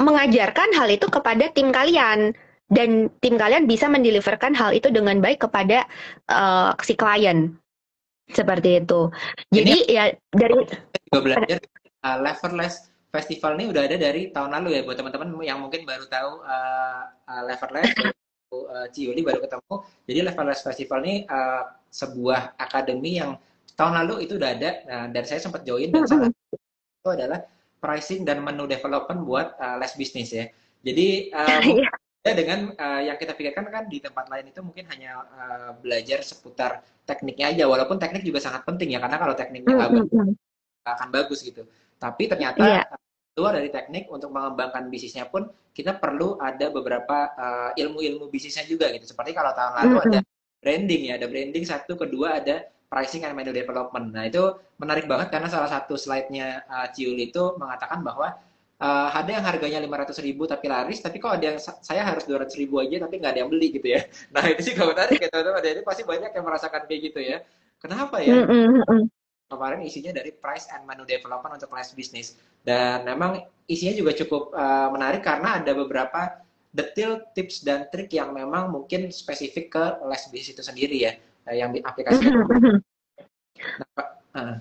[0.00, 2.32] mengajarkan hal itu kepada tim kalian
[2.72, 5.86] dan tim kalian bisa mendeliverkan hal itu dengan baik kepada
[6.32, 7.54] uh, si klien
[8.32, 9.06] seperti itu.
[9.54, 10.66] Jadi ini ya dari
[11.06, 11.58] juga belajar
[12.02, 16.10] uh, Leverless Festival ini udah ada dari tahun lalu ya buat teman-teman yang mungkin baru
[16.10, 17.90] tahu uh, uh, Leverless
[18.50, 19.74] uh, Ciuli baru ketemu.
[20.10, 23.38] Jadi Leverless Festival ini uh, sebuah akademi yang
[23.76, 27.44] tahun lalu itu udah ada nah, dan saya sempat join dan salah itu adalah
[27.78, 30.50] pricing dan menu development buat uh, les bisnis ya.
[30.82, 31.62] Jadi uh,
[32.26, 36.26] ya dengan uh, yang kita pikirkan kan di tempat lain itu mungkin hanya uh, belajar
[36.26, 40.34] seputar tekniknya aja, walaupun teknik juga sangat penting ya karena kalau tekniknya nggak mm -hmm.
[40.82, 41.62] akan bagus gitu.
[42.02, 42.84] Tapi ternyata yeah.
[43.38, 47.30] luar dari teknik untuk mengembangkan bisnisnya pun kita perlu ada beberapa
[47.78, 49.06] ilmu-ilmu uh, bisnisnya juga gitu.
[49.06, 50.08] Seperti kalau tahun lalu mm -hmm.
[50.10, 50.18] ada
[50.58, 54.14] branding ya, ada branding satu, kedua ada pricing and menu development.
[54.14, 54.42] Nah itu
[54.78, 58.38] menarik banget karena salah satu slide-nya uh, Ciul itu mengatakan bahwa
[58.78, 62.46] uh, ada yang harganya 500 ribu tapi laris, tapi kok ada yang saya harus 200
[62.60, 64.06] ribu aja tapi nggak ada yang beli gitu ya.
[64.34, 65.62] Nah itu sih kalau menarik ya teman-teman.
[65.62, 67.38] Jadi pasti banyak yang merasakan kayak gitu ya.
[67.82, 68.46] Kenapa ya?
[68.46, 69.10] Mm.
[69.46, 72.34] Kemarin isinya dari price and menu development untuk kelas bisnis.
[72.66, 76.42] Dan memang isinya juga cukup uh, menarik karena ada beberapa
[76.74, 81.12] detail tips dan trik yang memang mungkin spesifik ke les bisnis itu sendiri ya
[81.54, 82.80] yang diaplikasikan.
[84.34, 84.58] nah,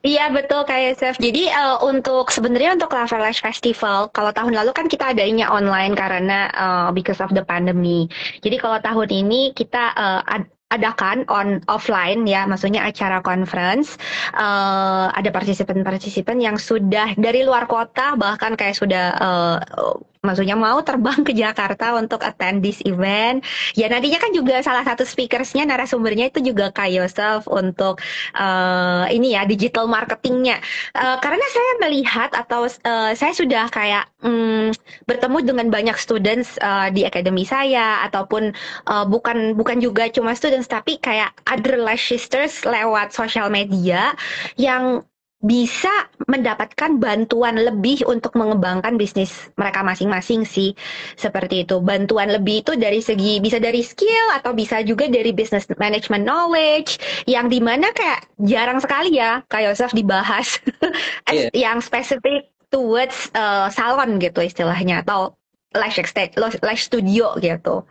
[0.00, 1.16] Iya betul kayak Chef.
[1.20, 5.92] Jadi uh, untuk sebenarnya untuk Lava Lash Festival, kalau tahun lalu kan kita adanya online
[5.92, 8.08] karena uh, because of the pandemi.
[8.40, 14.00] Jadi kalau tahun ini kita uh, ad adakan on offline ya, maksudnya acara conference.
[14.32, 19.58] Uh, ada partisipan-partisipan yang sudah dari luar kota bahkan kayak sudah uh,
[20.20, 23.40] maksudnya mau terbang ke Jakarta untuk attend this event.
[23.72, 28.04] Ya nantinya kan juga salah satu speakersnya narasumbernya itu juga Kak Yosef untuk
[28.36, 30.60] uh, ini ya digital marketingnya.
[30.92, 34.68] Uh, karena saya melihat atau uh, saya sudah kayak um,
[35.08, 38.52] bertemu dengan banyak students uh, di akademi saya ataupun
[38.92, 44.12] uh, bukan bukan juga cuma students tapi kayak other lash sisters lewat sosial media
[44.60, 45.00] yang
[45.40, 45.90] bisa
[46.28, 50.76] mendapatkan bantuan lebih untuk mengembangkan bisnis mereka masing-masing sih.
[51.16, 51.80] Seperti itu.
[51.80, 57.00] Bantuan lebih itu dari segi bisa dari skill atau bisa juga dari business management knowledge
[57.24, 60.48] yang di mana kayak jarang sekali ya kayak Yosef dibahas.
[61.30, 61.46] Yeah.
[61.54, 65.38] yang spesifik towards uh, salon gitu istilahnya atau
[65.70, 67.86] lash extension lash studio gitu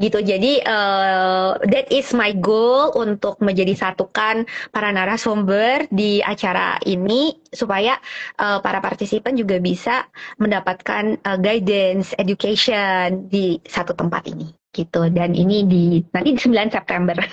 [0.00, 0.18] gitu.
[0.24, 8.00] Jadi uh, that is my goal untuk menjadi satukan para narasumber di acara ini supaya
[8.40, 10.08] uh, para partisipan juga bisa
[10.40, 15.06] mendapatkan uh, guidance, education di satu tempat ini gitu.
[15.12, 17.16] Dan ini di nanti di 9 September.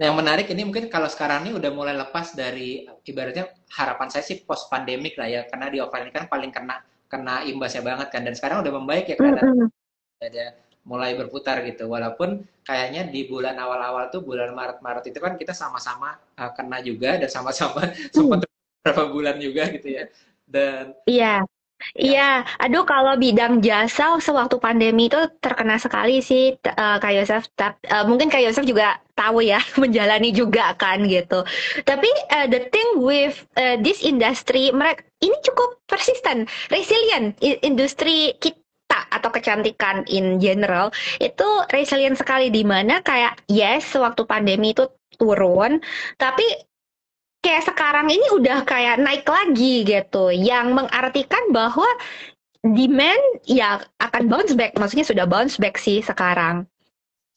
[0.00, 4.24] Nah, yang menarik ini mungkin kalau sekarang ini udah mulai lepas dari ibaratnya harapan saya
[4.24, 8.08] sih post pandemik lah ya karena di offline ini kan paling kena kena imbasnya banget
[8.08, 9.68] kan dan sekarang udah membaik ya karena mm -hmm.
[10.24, 10.44] ada
[10.84, 11.88] mulai berputar gitu.
[11.90, 17.16] Walaupun kayaknya di bulan awal-awal tuh bulan Maret-Maret itu kan kita sama-sama uh, kena juga
[17.20, 18.12] dan sama-sama hmm.
[18.12, 20.04] sempat beberapa bulan juga gitu ya.
[20.46, 21.44] Dan Iya.
[21.96, 27.48] Iya, aduh kalau bidang jasa sewaktu pandemi itu terkena sekali sih uh, Kak Yosef.
[27.56, 31.40] Uh, mungkin Kak Yosef juga tahu ya, menjalani juga kan gitu.
[31.88, 37.40] Tapi uh, the thing with uh, this industry, mereka ini cukup persisten, resilient.
[37.64, 38.59] Industri kita
[38.90, 40.90] atau kecantikan in general
[41.22, 45.78] itu resilient sekali di mana kayak yes waktu pandemi itu turun
[46.16, 46.44] tapi
[47.40, 51.88] kayak sekarang ini udah kayak naik lagi gitu yang mengartikan bahwa
[52.64, 54.76] demand ya akan bounce back.
[54.76, 56.68] Maksudnya sudah bounce back sih sekarang.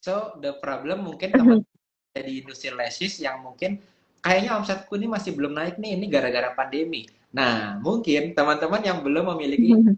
[0.04, 1.64] So the problem mungkin teman
[2.12, 3.80] di industri lashes yang mungkin
[4.20, 7.08] kayaknya omsetku ini masih belum naik nih ini gara-gara pandemi.
[7.32, 9.96] Nah mungkin teman-teman yang belum memiliki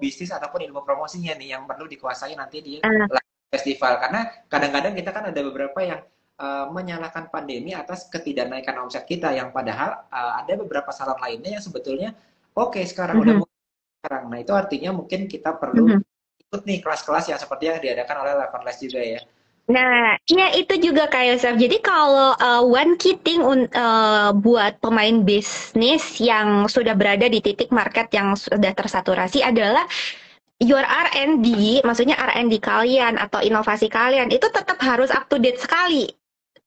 [0.00, 3.08] bisnis ataupun ilmu promosinya nih yang perlu dikuasai nanti di uh.
[3.52, 6.00] festival karena kadang-kadang kita kan ada beberapa yang
[6.40, 11.64] uh, menyalahkan pandemi atas ketidaknaikan omset kita yang padahal uh, ada beberapa salon lainnya yang
[11.64, 12.16] sebetulnya
[12.56, 13.36] oke okay, sekarang mm -hmm.
[13.36, 13.54] udah mulai
[14.04, 14.24] sekarang.
[14.28, 16.42] Nah, itu artinya mungkin kita perlu mm -hmm.
[16.48, 19.20] ikut nih kelas-kelas yang seperti yang diadakan oleh Leverless juga ya.
[19.64, 21.56] Nah, ya itu juga kayak Yosef.
[21.56, 23.40] Jadi kalau uh, one key thing
[23.72, 29.88] uh, buat pemain bisnis yang sudah berada di titik market yang sudah tersaturasi adalah
[30.60, 36.12] your R&D, maksudnya R&D kalian atau inovasi kalian itu tetap harus up to date sekali.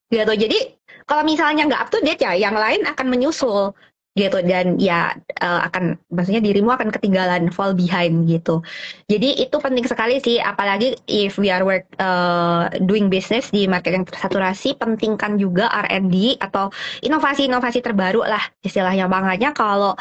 [0.10, 0.34] Gitu.
[0.34, 0.58] Jadi
[1.06, 3.78] kalau misalnya nggak up to date ya yang lain akan menyusul
[4.18, 4.42] gitu.
[4.42, 8.66] Dan ya uh, akan maksudnya dirimu akan ketinggalan fall behind gitu.
[9.06, 13.94] Jadi itu penting sekali sih apalagi if we are work uh, doing business di market
[13.94, 16.74] yang tersaturasi pentingkan juga R&D atau
[17.06, 19.06] inovasi-inovasi terbaru lah istilahnya.
[19.06, 19.94] Makanya kalau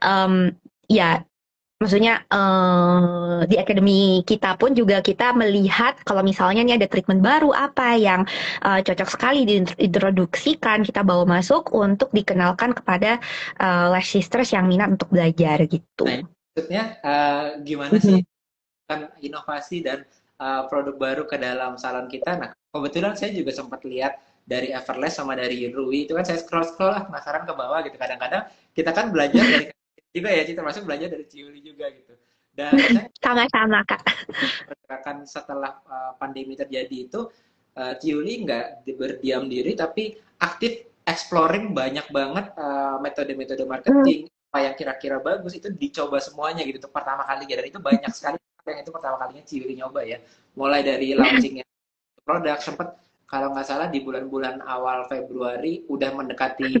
[0.00, 0.54] um,
[0.86, 1.26] ya
[1.84, 7.52] maksudnya uh, di akademi kita pun juga kita melihat kalau misalnya ini ada treatment baru
[7.52, 8.24] apa yang
[8.64, 13.20] uh, cocok sekali diintroduksikan kita bawa masuk untuk dikenalkan kepada
[13.60, 16.08] uh, lash sisters yang minat untuk belajar gitu.
[16.08, 18.24] Nah, maksudnya uh, gimana sih
[18.88, 20.08] kan inovasi dan
[20.40, 22.40] uh, produk baru ke dalam salon kita?
[22.40, 24.16] Nah kebetulan saya juga sempat lihat
[24.48, 27.96] dari Everless sama dari Rui itu kan saya scroll scroll lah penasaran ke bawah gitu
[27.96, 29.66] kadang-kadang kita kan belajar dari
[30.14, 32.14] juga ya Cita termasuk belajar dari Ciuli juga gitu.
[32.54, 32.70] Dan
[33.24, 34.00] sama-sama kak.
[34.70, 37.26] pergerakan setelah uh, pandemi terjadi itu
[37.74, 44.48] uh, Ciuli nggak berdiam diri tapi aktif exploring banyak banget uh, metode-metode marketing hmm.
[44.54, 46.78] apa yang kira-kira bagus itu dicoba semuanya gitu.
[46.78, 50.22] Untuk pertama kali dan itu banyak sekali yang itu pertama kalinya Ciuli nyoba ya.
[50.54, 51.66] Mulai dari launchingnya
[52.22, 52.96] produk sempat
[53.26, 56.80] kalau nggak salah di bulan-bulan awal Februari udah mendekati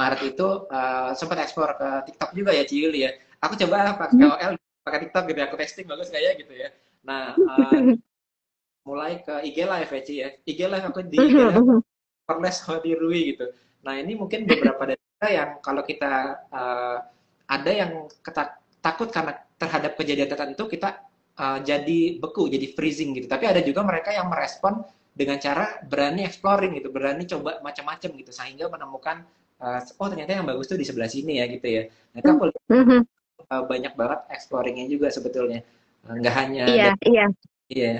[0.00, 3.12] Maret itu uh, sempat ekspor ke TikTok juga ya Ciyuli ya.
[3.44, 4.22] Aku coba pakai hmm.
[4.32, 6.72] KOL pakai TikTok gitu ya, aku testing bagus kayak gitu ya.
[7.04, 7.92] Nah, uh,
[8.88, 10.28] mulai ke IG Live ya Ci ya.
[10.48, 11.84] IG Live aku di IG Live
[12.24, 12.58] Perles
[12.96, 13.52] Rui gitu.
[13.84, 16.12] Nah, ini mungkin beberapa dari kita yang kalau kita
[16.48, 16.96] uh,
[17.44, 21.04] ada yang ketak takut karena terhadap kejadian tertentu kita
[21.36, 23.28] uh, jadi beku, jadi freezing gitu.
[23.28, 24.80] Tapi ada juga mereka yang merespon
[25.12, 29.26] dengan cara berani exploring gitu, berani coba macam-macam gitu sehingga menemukan
[29.60, 31.82] uh, oh ternyata yang bagus tuh di sebelah sini ya gitu ya.
[32.16, 33.00] Nah itu aku mm-hmm.
[33.46, 35.60] uh, banyak banget exploringnya juga sebetulnya.
[36.08, 37.24] Uh, nggak hanya iya iya
[37.68, 37.92] iya.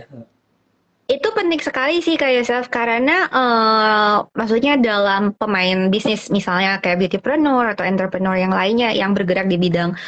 [1.11, 7.75] Itu penting sekali sih kayak Yosef karena uh, maksudnya dalam pemain bisnis misalnya kayak beautypreneur
[7.75, 9.99] atau entrepreneur yang lainnya yang bergerak di bidang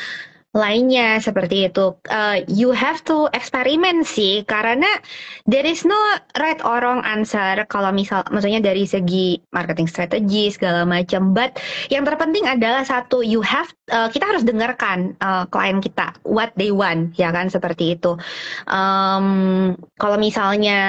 [0.52, 1.96] lainnya seperti itu.
[2.12, 4.88] Uh, you have to eksperimen sih karena
[5.48, 5.96] there is no
[6.36, 11.32] right or wrong answer kalau misal maksudnya dari segi marketing strategi segala macam.
[11.32, 11.56] But
[11.88, 16.68] yang terpenting adalah satu you have uh, kita harus dengarkan uh, klien kita what they
[16.68, 18.20] want ya kan seperti itu.
[18.68, 20.80] Um, kalau misalnya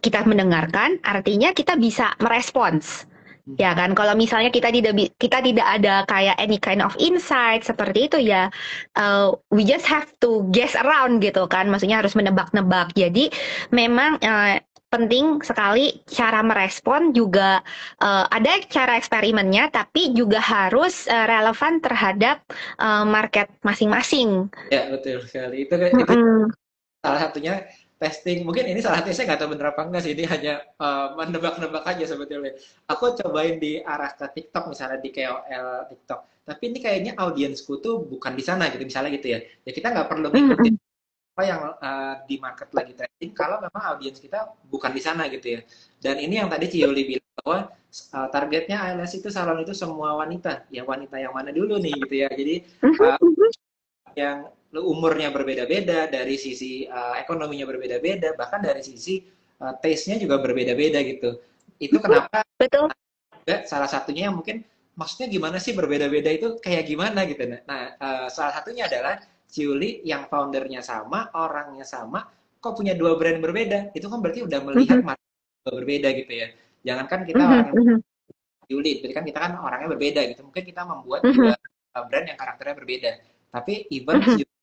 [0.00, 3.09] kita mendengarkan artinya kita bisa merespons
[3.58, 8.06] ya kan kalau misalnya kita tidak kita tidak ada kayak any kind of insight seperti
[8.06, 8.52] itu ya
[8.96, 13.32] uh, we just have to guess around gitu kan maksudnya harus menebak-nebak jadi
[13.72, 17.62] memang uh, penting sekali cara merespon juga
[18.02, 22.42] uh, ada cara eksperimennya tapi juga harus uh, relevan terhadap
[22.82, 24.50] uh, market masing-masing.
[24.74, 26.02] Ya betul sekali itu, mm -hmm.
[26.02, 26.18] itu
[27.00, 27.54] salah satunya
[28.00, 28.48] testing.
[28.48, 30.12] Mungkin ini salah satu saya nggak tahu bener apa enggak sih.
[30.16, 32.56] Ini hanya uh, menebak-nebak aja sebetulnya
[32.88, 36.20] aku cobain di arah ke TikTok misalnya di KOL TikTok.
[36.48, 39.38] Tapi ini kayaknya audiensku tuh bukan di sana gitu misalnya gitu ya.
[39.68, 40.74] Ya kita nggak perlu ngikutin
[41.30, 45.60] apa yang uh, di market lagi trending kalau memang audiens kita bukan di sana gitu
[45.60, 45.60] ya.
[46.00, 47.58] Dan ini yang tadi Cioli bilang bahwa
[48.16, 50.64] uh, targetnya ALS itu salon itu semua wanita.
[50.72, 52.28] Ya wanita yang mana dulu nih gitu ya.
[52.32, 53.20] Jadi uh,
[54.18, 59.26] yang umurnya berbeda-beda, dari sisi uh, ekonominya berbeda-beda, bahkan dari sisi
[59.58, 61.42] uh, taste-nya juga berbeda-beda gitu.
[61.82, 62.94] Itu kenapa Betul.
[63.66, 64.62] salah satunya yang mungkin
[64.94, 67.50] maksudnya gimana sih berbeda-beda itu kayak gimana gitu.
[67.66, 69.18] Nah, uh, salah satunya adalah
[69.50, 72.22] Ciuli yang foundernya sama, orangnya sama,
[72.62, 73.90] kok punya dua brand berbeda.
[73.90, 75.66] Itu kan berarti udah melihat mm -hmm.
[75.66, 76.48] berbeda gitu ya.
[76.86, 77.58] Jangankan kita mm -hmm.
[77.58, 78.00] orang
[78.70, 80.46] Ciuli, berarti kan kita kan orangnya berbeda gitu.
[80.46, 81.58] Mungkin kita membuat mm -hmm.
[81.90, 83.10] dua brand yang karakternya berbeda.
[83.50, 84.59] Tapi even mm -hmm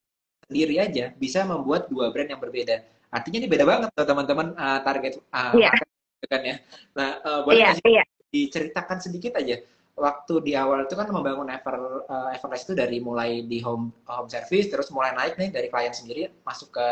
[0.47, 2.81] sendiri aja bisa membuat dua brand yang berbeda.
[3.11, 5.71] Artinya ini beda banget tuh teman-teman uh, target uh, yeah.
[5.71, 6.55] market kan ya.
[6.95, 8.05] Nah, uh, boleh yeah, yeah.
[8.31, 9.59] diceritakan sedikit aja
[9.97, 14.29] waktu di awal itu kan membangun Ever uh, Everless itu dari mulai di home home
[14.29, 16.87] service terus mulai naik nih dari klien sendiri masuk ke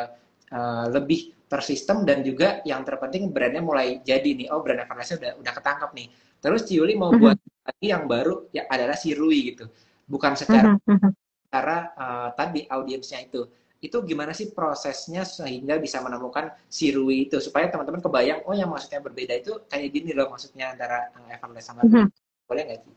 [0.49, 5.37] uh, lebih tersistem dan juga yang terpenting brandnya mulai jadi nih oh brand Everless udah
[5.37, 6.09] udah ketangkap nih
[6.41, 7.21] terus Ciuli mau mm -hmm.
[7.21, 7.37] buat
[7.69, 9.69] lagi yang baru ya adalah si Rui gitu
[10.09, 11.24] bukan secara mm -hmm
[11.55, 13.47] cara uh, tadi audiensnya itu.
[13.85, 18.73] itu gimana sih prosesnya sehingga bisa menemukan si Rui itu supaya teman-teman kebayang oh yang
[18.73, 21.93] maksudnya berbeda itu kayak gini loh maksudnya antara eh, Everless sama Rui.
[21.93, 22.07] Mm -hmm.
[22.49, 22.93] Boleh nggak sih?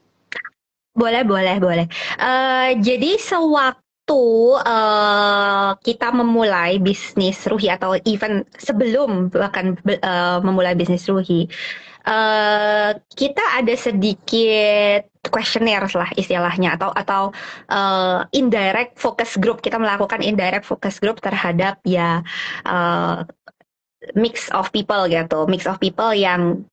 [0.98, 1.86] Boleh, boleh, boleh.
[2.16, 4.22] Uh, jadi sewaktu
[4.64, 11.46] uh, kita memulai bisnis Ruhi atau even sebelum bahkan uh, memulai bisnis Ruhi,
[12.08, 17.22] uh, kita ada sedikit questionnaire lah istilahnya atau atau
[17.70, 22.20] uh, indirect focus group kita melakukan indirect focus group terhadap ya
[22.66, 23.24] uh,
[24.14, 26.64] mix of people gitu mix of people yang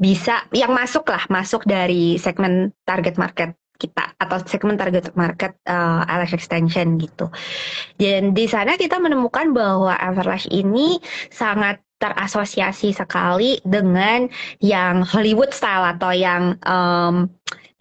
[0.00, 6.06] bisa yang masuk lah masuk dari segmen target market kita atau segmen target market uh,
[6.30, 7.26] Extension gitu.
[7.98, 11.02] Dan di sana kita menemukan bahwa Everlash ini
[11.34, 14.26] sangat terasosiasi sekali dengan
[14.58, 17.30] yang Hollywood style atau yang um,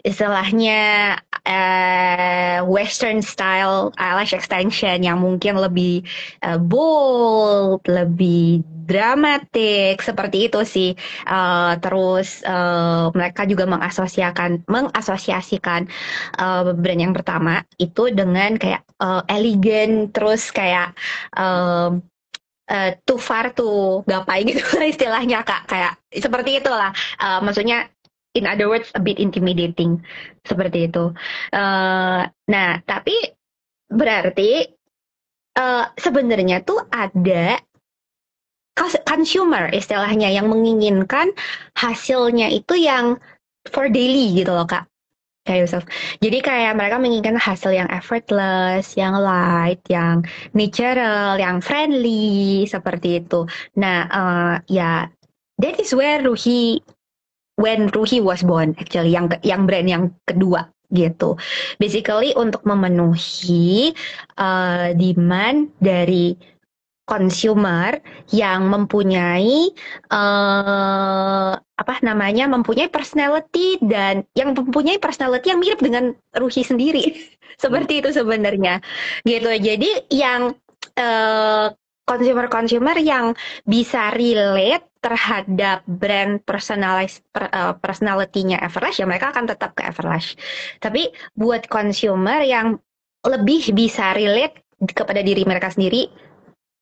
[0.02, 6.06] istilahnya uh, western style eyelash extension yang mungkin lebih
[6.46, 10.92] uh, bold, lebih dramatik seperti itu sih.
[11.26, 15.88] Uh, terus uh, mereka juga mengasosiasikan mengasosiasikan
[16.38, 20.94] uh, brand yang pertama itu dengan kayak uh, elegan terus kayak
[21.38, 21.96] uh,
[22.72, 27.92] uh, too far to gapai gitu istilahnya kak kayak seperti itulah uh, maksudnya
[28.36, 30.00] in other words a bit intimidating
[30.48, 31.12] seperti itu.
[31.52, 33.16] Uh, nah, tapi
[33.92, 34.72] berarti
[35.60, 37.60] uh, sebenarnya tuh ada
[39.04, 41.36] consumer istilahnya yang menginginkan
[41.76, 43.20] hasilnya itu yang
[43.70, 44.88] for daily gitu loh kak.
[45.42, 45.84] Kayak Yusuf.
[46.22, 50.22] Jadi kayak mereka menginginkan hasil yang effortless, yang light, yang
[50.54, 53.50] natural, yang friendly seperti itu.
[53.74, 55.10] Nah, uh, ya
[55.58, 56.78] that is where Ruhi
[57.62, 61.40] when Ruhi was born actually yang yang brand yang kedua gitu.
[61.80, 63.96] Basically untuk memenuhi
[64.36, 66.36] uh, demand dari
[67.12, 68.00] consumer
[68.32, 69.74] yang mempunyai
[70.14, 77.04] uh, apa namanya mempunyai personality dan yang mempunyai personality yang mirip dengan Ruhi sendiri
[77.64, 78.80] seperti itu sebenarnya
[79.28, 80.56] gitu jadi yang
[80.96, 81.74] uh,
[82.08, 83.36] consumer-consumer yang
[83.68, 90.38] bisa relate terhadap brand personalis per, uh, personality-nya Everlash ya mereka akan tetap ke Everlash.
[90.78, 92.78] Tapi buat consumer yang
[93.26, 96.10] lebih bisa relate kepada diri mereka sendiri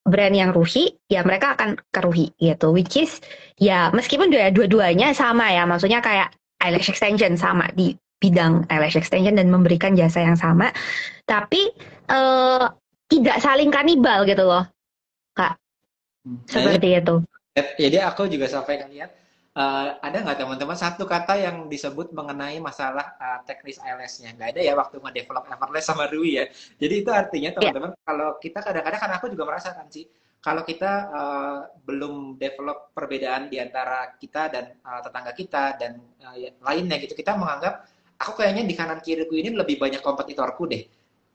[0.08, 3.20] brand yang Ruhi ya mereka akan ke Ruhi gitu which is
[3.60, 6.32] ya meskipun dua-duanya sama ya maksudnya kayak
[6.64, 10.72] eyelash extension sama di bidang eyelash extension dan memberikan jasa yang sama
[11.28, 11.68] tapi
[12.08, 12.72] uh,
[13.12, 14.64] tidak saling kanibal gitu loh
[15.36, 15.60] kak
[16.24, 16.48] hmm.
[16.48, 17.20] seperti itu
[17.78, 19.10] jadi aku juga sampai ngeliat
[19.56, 24.60] uh, ada nggak teman-teman satu kata yang disebut mengenai masalah uh, teknis ILS-nya nggak ada
[24.62, 26.44] ya waktu nge-develop Everless sama Rui ya?
[26.78, 27.56] Jadi itu artinya ya.
[27.58, 28.04] teman-teman yeah.
[28.06, 30.04] kalau kita kadang-kadang karena aku juga merasakan sih
[30.40, 36.36] kalau kita uh, belum develop perbedaan di antara kita dan uh, tetangga kita dan uh,
[36.64, 37.84] lainnya gitu kita menganggap
[38.16, 40.84] aku kayaknya di kanan kiriku ini lebih banyak kompetitorku deh.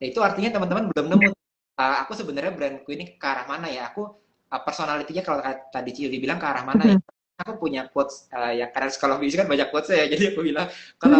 [0.02, 1.30] Nah, itu artinya teman-teman belum nemu.
[1.76, 3.92] Uh, aku sebenarnya brandku ini ke arah mana ya?
[3.94, 5.41] Aku uh, personality-nya kalau
[5.72, 7.02] tadi Cili bilang ke arah mana mm -hmm.
[7.02, 10.41] ya aku punya quotes uh, yang karena sekolah bisnis kan banyak quotes ya jadi aku
[10.46, 10.68] bilang
[11.02, 11.18] kalau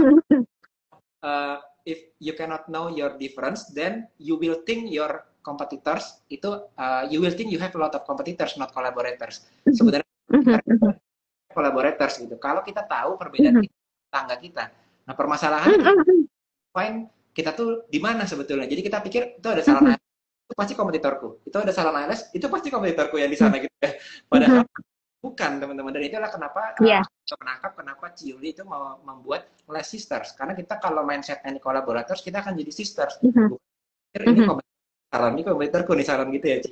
[1.24, 1.58] uh,
[1.92, 6.50] if you cannot know your difference then you will think your competitors itu
[6.82, 9.46] uh, you will think you have a lot of competitors not collaborators.
[9.70, 10.10] Sebenarnya
[11.54, 12.42] collaborators gitu.
[12.42, 13.78] Kalau kita tahu perbedaan kita,
[14.10, 14.66] tangga kita
[15.06, 15.78] nah permasalahan
[16.74, 18.66] fine kita tuh di mana sebetulnya?
[18.66, 19.94] Jadi kita pikir itu ada salah
[20.46, 21.42] itu pasti kompetitorku.
[21.42, 23.98] Itu ada salah Niles, itu pasti kompetitorku yang di sana gitu ya.
[24.30, 24.62] Padahal
[25.26, 25.90] bukan teman-teman.
[25.90, 27.02] Dan itulah kenapa yeah.
[27.02, 27.34] Iya.
[27.34, 30.38] uh, menangkap kenapa Ciuli itu mau membuat less sisters.
[30.38, 33.18] Karena kita kalau mindset ini collaborators, kita akan jadi sisters.
[33.26, 33.48] Mm -hmm.
[34.22, 34.62] Ini mm -hmm.
[35.10, 36.72] saran ini kompetitorku nih saran gitu ya, Ci.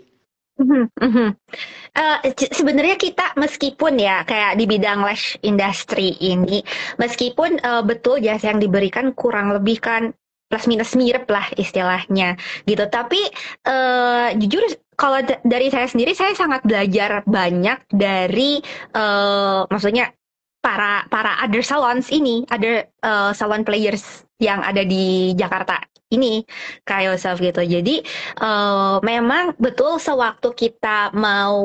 [0.54, 6.62] Uh, sebenarnya kita meskipun ya kayak di bidang lash industry ini,
[7.02, 10.14] meskipun uh, betul jasa yang diberikan kurang lebih kan
[10.54, 12.38] plus minus mirip lah istilahnya
[12.70, 12.86] gitu.
[12.86, 13.18] Tapi
[13.66, 14.62] uh, jujur
[14.94, 18.62] kalau dari saya sendiri saya sangat belajar banyak dari
[18.94, 20.14] uh, maksudnya
[20.62, 25.82] para para other salons ini, other uh, salon players yang ada di Jakarta
[26.14, 26.46] ini
[26.86, 27.66] kayak yourself gitu.
[27.66, 28.06] Jadi
[28.38, 31.58] uh, memang betul sewaktu kita mau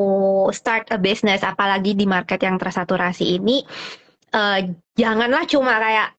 [0.48, 3.60] start a business apalagi di market yang tersaturasi ini
[4.32, 4.58] uh,
[4.96, 6.17] janganlah cuma kayak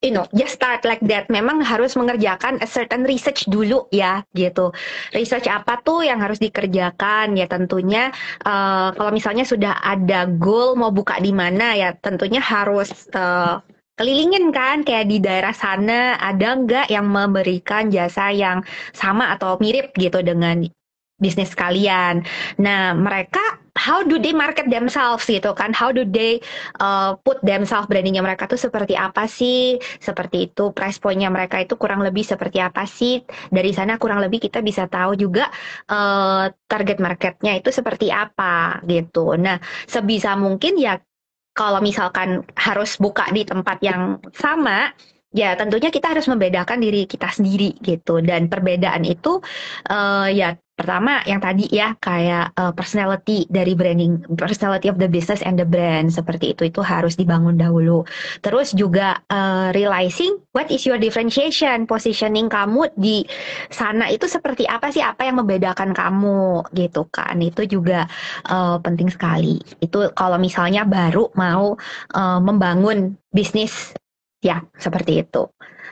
[0.00, 1.28] you know, just start like that.
[1.28, 4.72] Memang harus mengerjakan a certain research dulu ya, gitu.
[5.12, 8.08] Research apa tuh yang harus dikerjakan ya tentunya
[8.44, 13.60] uh, kalau misalnya sudah ada goal mau buka di mana ya tentunya harus uh,
[14.00, 18.64] kelilingin kan kayak di daerah sana ada nggak yang memberikan jasa yang
[18.96, 20.64] sama atau mirip gitu dengan
[21.20, 22.24] bisnis kalian.
[22.58, 25.70] Nah, mereka how do they market themselves gitu kan?
[25.70, 26.42] How do they
[26.82, 29.78] uh, put themselves brandingnya mereka tuh seperti apa sih?
[30.02, 33.22] Seperti itu price pointnya mereka itu kurang lebih seperti apa sih?
[33.48, 35.48] Dari sana kurang lebih kita bisa tahu juga
[35.88, 39.38] uh, target marketnya itu seperti apa gitu.
[39.38, 40.98] Nah, sebisa mungkin ya
[41.54, 44.94] kalau misalkan harus buka di tempat yang sama,
[45.34, 48.22] ya tentunya kita harus membedakan diri kita sendiri gitu.
[48.22, 49.42] Dan perbedaan itu
[49.90, 55.44] uh, ya Pertama, yang tadi ya kayak uh, personality dari branding, personality of the business
[55.44, 58.08] and the brand seperti itu itu harus dibangun dahulu.
[58.40, 63.28] Terus juga uh, realizing what is your differentiation, positioning kamu di
[63.68, 67.36] sana itu seperti apa sih, apa yang membedakan kamu gitu kan?
[67.44, 68.08] Itu juga
[68.48, 69.60] uh, penting sekali.
[69.84, 71.76] Itu kalau misalnya baru mau
[72.16, 73.92] uh, membangun bisnis
[74.40, 75.44] ya seperti itu.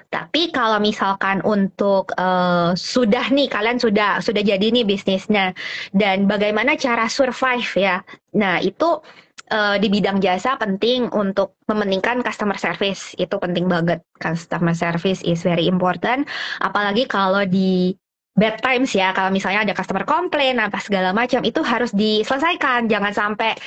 [0.09, 5.53] Tapi kalau misalkan untuk uh, sudah nih kalian sudah sudah jadi nih bisnisnya
[5.93, 8.01] dan bagaimana cara survive ya.
[8.33, 9.05] Nah, itu
[9.53, 13.13] uh, di bidang jasa penting untuk mementingkan customer service.
[13.21, 14.01] Itu penting banget.
[14.17, 16.25] Customer service is very important
[16.65, 17.93] apalagi kalau di
[18.39, 22.87] bad times ya kalau misalnya ada customer komplain apa segala macam itu harus diselesaikan.
[22.87, 23.59] Jangan sampai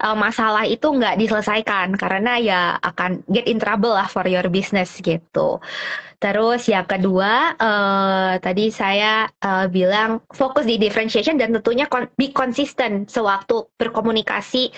[0.00, 5.02] uh, masalah itu nggak diselesaikan karena ya akan get in trouble lah for your business
[5.02, 5.58] gitu
[6.20, 13.08] terus yang kedua uh, tadi saya uh, bilang fokus di differentiation dan tentunya be consistent
[13.08, 14.68] sewaktu berkomunikasi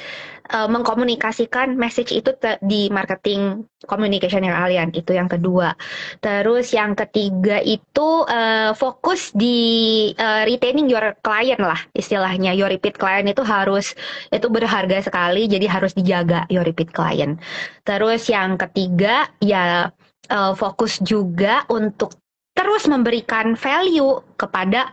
[0.50, 2.30] uh, mengkomunikasikan message itu
[2.62, 5.74] di marketing communication yang kalian itu yang kedua.
[6.18, 12.54] Terus yang ketiga itu uh, fokus di uh, retaining your client lah istilahnya.
[12.54, 13.94] Your repeat client itu harus
[14.30, 17.38] itu berharga sekali jadi harus dijaga your repeat client.
[17.82, 19.90] Terus yang ketiga ya
[20.30, 22.14] uh, fokus juga untuk
[22.52, 24.92] terus memberikan value kepada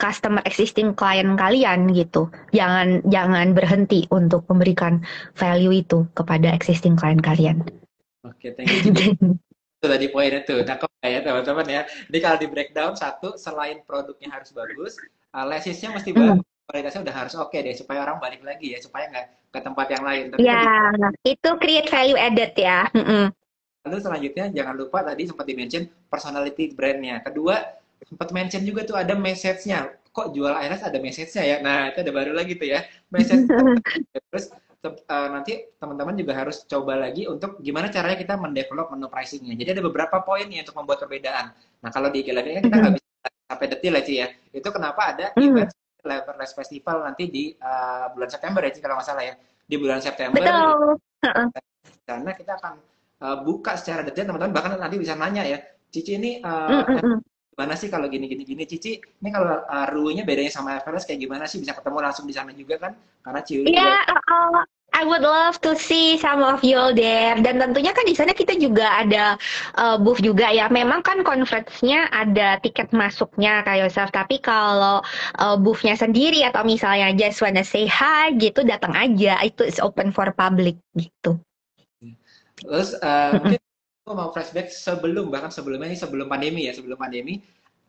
[0.00, 2.32] customer existing klien kalian gitu.
[2.56, 5.04] Jangan jangan berhenti untuk memberikan
[5.36, 7.60] value itu kepada existing klien kalian.
[8.24, 9.36] Oke, okay, thank you.
[9.80, 10.60] itu tadi poinnya tuh.
[10.60, 11.82] Nah, kok ya teman-teman ya.
[12.12, 14.96] Jadi kalau di breakdown satu selain produknya harus bagus,
[15.32, 16.44] uh, lesisnya mesti bagus.
[16.44, 16.68] Hmm.
[16.68, 19.86] Kualitasnya udah harus oke okay deh supaya orang balik lagi ya, supaya nggak ke tempat
[19.90, 20.24] yang lain.
[20.30, 20.62] Tapi ya,
[21.26, 22.86] itu create value added ya.
[23.88, 27.24] Lalu selanjutnya jangan lupa tadi sempat di-mention personality brandnya.
[27.24, 27.56] Kedua,
[28.04, 29.88] sempat mention juga tuh ada message-nya.
[30.10, 31.56] Kok jual IRS ada message-nya ya?
[31.64, 32.84] Nah, itu ada baru lagi tuh ya.
[33.08, 33.48] Message
[34.30, 34.52] terus
[34.84, 39.56] uh, nanti teman-teman juga harus coba lagi untuk gimana caranya kita mendevelop menu pricing-nya.
[39.56, 41.52] Jadi ada beberapa poin nih untuk membuat perbedaan.
[41.80, 44.26] Nah, kalau di kan kita nggak bisa sampai detail ya, Ci ya.
[44.52, 49.24] Itu kenapa ada event Leverless Festival nanti di uh, bulan September ya, kalau nggak salah
[49.24, 49.34] ya.
[49.64, 50.36] Di bulan September.
[50.36, 50.96] Betul.
[52.04, 52.74] Karena kita akan
[53.20, 55.58] uh, buka secara detail teman-teman bahkan nanti bisa nanya ya
[55.90, 56.86] Cici ini uh,
[57.54, 59.86] gimana sih kalau gini gini gini Cici ini kalau uh,
[60.24, 62.92] bedanya sama Everest kayak gimana sih bisa ketemu langsung di sana juga kan
[63.26, 64.00] karena Cici Iya, yeah,
[64.30, 67.38] uh, I would love to see some of you there.
[67.38, 69.38] Dan tentunya kan di sana kita juga ada
[69.78, 70.66] uh, booth juga ya.
[70.66, 74.10] Memang kan conference-nya ada tiket masuknya kayak Yosef.
[74.10, 75.00] Tapi kalau
[75.38, 79.38] uh, booth-nya sendiri atau misalnya just wanna say hi gitu datang aja.
[79.46, 81.38] Itu is open for public gitu.
[82.60, 83.60] Terus uh, mungkin
[84.04, 87.40] aku mau flashback sebelum bahkan sebelumnya ini sebelum pandemi ya sebelum pandemi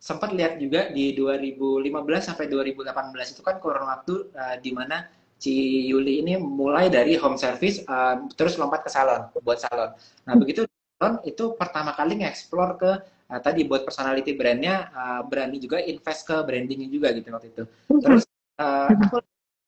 [0.02, 1.86] sempat lihat juga di 2015
[2.18, 5.06] sampai 2018 itu kan kurun waktu uh, di mana
[5.42, 9.90] Ci Yuli ini mulai dari home service uh, terus lompat ke salon buat salon.
[10.26, 10.66] Nah begitu
[10.98, 12.90] salon itu pertama kali nge-explore ke
[13.30, 17.64] uh, tadi buat personality brandnya uh, berani juga invest ke brandingnya juga gitu waktu itu.
[17.90, 18.22] Terus
[18.62, 19.18] uh, aku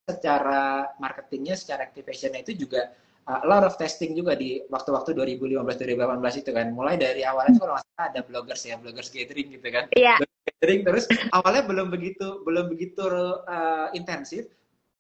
[0.05, 2.93] secara marketingnya, secara activationnya itu juga
[3.25, 6.67] a lot of testing juga di waktu-waktu 2015-2018 itu kan.
[6.77, 9.89] Mulai dari awalnya itu kalau nggak ada bloggers ya, bloggers gathering gitu kan.
[9.97, 10.21] Iya.
[10.21, 10.29] Yeah.
[10.45, 13.05] Gathering terus awalnya belum begitu belum begitu
[13.49, 14.53] uh, intensif.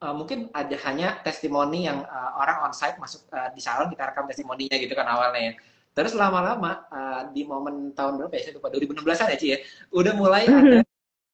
[0.03, 4.29] Uh, mungkin ada hanya testimoni yang uh, orang onsite masuk uh, di salon kita rekam
[4.29, 5.55] testimoninya gitu kan awalnya ya.
[5.95, 8.51] Terus lama-lama uh, di momen tahun berapa ya?
[8.51, 9.59] Saya lupa 2016-an ya Ci ya.
[9.95, 10.83] Udah mulai ada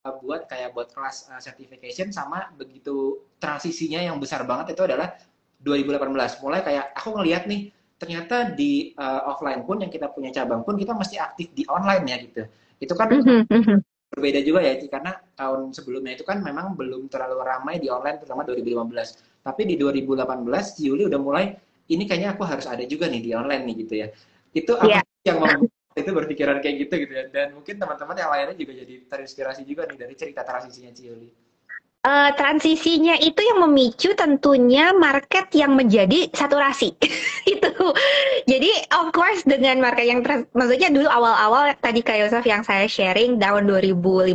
[0.04, 5.16] uh, buat kayak buat kelas uh, certification sama begitu transisinya yang besar banget itu adalah
[5.60, 7.68] 2018 mulai kayak aku ngelihat nih
[8.00, 12.04] ternyata di uh, offline pun yang kita punya cabang pun kita mesti aktif di online
[12.08, 12.42] ya gitu
[12.80, 13.78] itu kan mm -hmm.
[14.16, 18.48] berbeda juga ya karena tahun sebelumnya itu kan memang belum terlalu ramai di online terutama
[18.48, 20.24] 2015 tapi di 2018
[20.80, 21.52] Juli udah mulai
[21.92, 24.08] ini kayaknya aku harus ada juga nih di online nih gitu ya
[24.56, 25.02] itu apa yeah.
[25.28, 25.68] yang membuat
[26.00, 29.84] itu berpikiran kayak gitu gitu ya dan mungkin teman-teman yang lainnya juga jadi terinspirasi juga
[29.90, 31.49] nih dari cerita transisinya Ciuli.
[32.04, 36.96] Uh, transisinya itu yang memicu tentunya market yang menjadi saturasi.
[37.52, 37.72] Itu.
[38.48, 40.20] Jadi of course dengan market yang
[40.52, 44.32] maksudnya dulu awal-awal tadi kayak Yosef yang saya sharing tahun 2015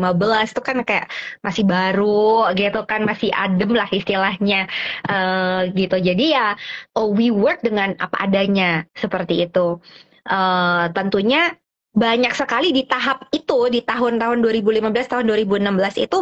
[0.52, 1.08] itu kan kayak
[1.42, 4.70] masih baru gitu kan masih adem lah istilahnya.
[5.06, 5.98] Uh, gitu.
[6.02, 6.58] Jadi ya
[6.98, 9.78] oh, we work dengan apa adanya seperti itu.
[10.26, 11.54] Uh, tentunya
[11.96, 16.18] banyak sekali di tahap itu di tahun-tahun 2015 tahun 2016 itu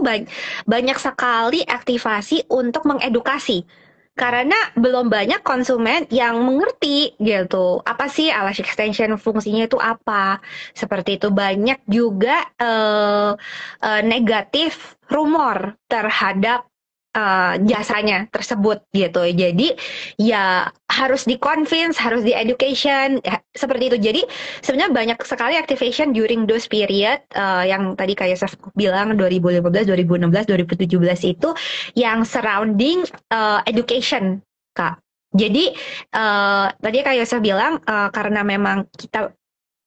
[0.70, 3.66] banyak sekali aktivasi untuk mengedukasi.
[4.14, 7.82] Karena belum banyak konsumen yang mengerti gitu.
[7.82, 10.38] Apa sih alas extension fungsinya itu apa?
[10.78, 11.34] Seperti itu.
[11.34, 13.34] Banyak juga uh,
[13.82, 16.70] uh, negatif rumor terhadap
[17.18, 19.24] uh, jasanya tersebut gitu.
[19.34, 19.74] Jadi
[20.20, 23.98] ya harus di convince, harus di education ya, seperti itu.
[23.98, 24.22] Jadi
[24.62, 30.50] sebenarnya banyak sekali activation during those period uh, yang tadi kayak saya bilang 2015, 2016,
[30.50, 31.50] 2017 itu
[31.98, 34.42] yang surrounding uh, education,
[34.78, 35.02] Kak.
[35.34, 35.74] Jadi
[36.14, 39.34] uh, tadi kayak Yosef bilang uh, karena memang kita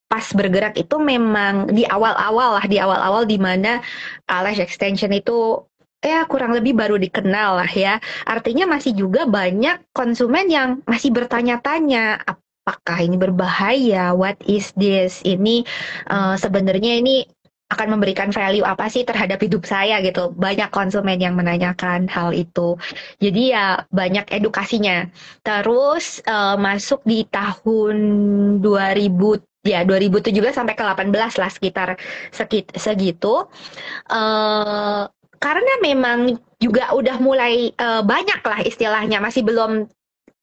[0.06, 3.82] pas bergerak itu memang di awal-awal lah di awal-awal di mana
[4.30, 5.58] lash extension itu
[6.04, 7.98] ya kurang lebih baru dikenal lah ya.
[8.24, 12.20] Artinya masih juga banyak konsumen yang masih bertanya-tanya
[12.66, 15.62] apakah ini berbahaya, what is this, ini
[16.10, 17.22] uh, sebenarnya ini
[17.66, 20.30] akan memberikan value apa sih terhadap hidup saya gitu.
[20.34, 22.78] Banyak konsumen yang menanyakan hal itu.
[23.18, 25.10] Jadi ya banyak edukasinya.
[25.42, 27.96] Terus uh, masuk di tahun
[28.62, 31.10] 2000 ya 2017 sampai ke 18
[31.42, 31.88] lah sekitar
[32.78, 33.50] segitu.
[34.06, 39.84] Uh, karena memang juga udah mulai uh, banyak lah istilahnya masih belum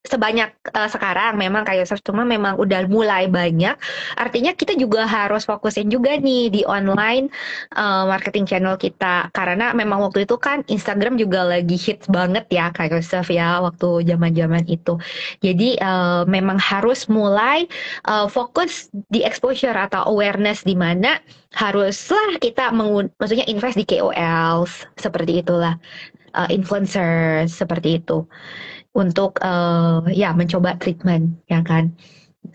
[0.04, 3.72] sebanyak uh, sekarang memang kayak cuma memang udah mulai banyak.
[4.20, 7.32] Artinya kita juga harus fokusin juga nih di online
[7.72, 9.32] uh, marketing channel kita.
[9.32, 14.04] Karena memang waktu itu kan Instagram juga lagi hits banget ya kayak Yosef ya waktu
[14.04, 15.00] zaman-zaman itu.
[15.40, 17.64] Jadi uh, memang harus mulai
[18.04, 21.16] uh, fokus di exposure atau awareness di mana
[21.56, 25.78] haruslah kita maksudnya invest di KOLs seperti itulah
[26.34, 28.26] uh, influencer seperti itu
[28.94, 31.90] untuk uh, ya mencoba treatment ya kan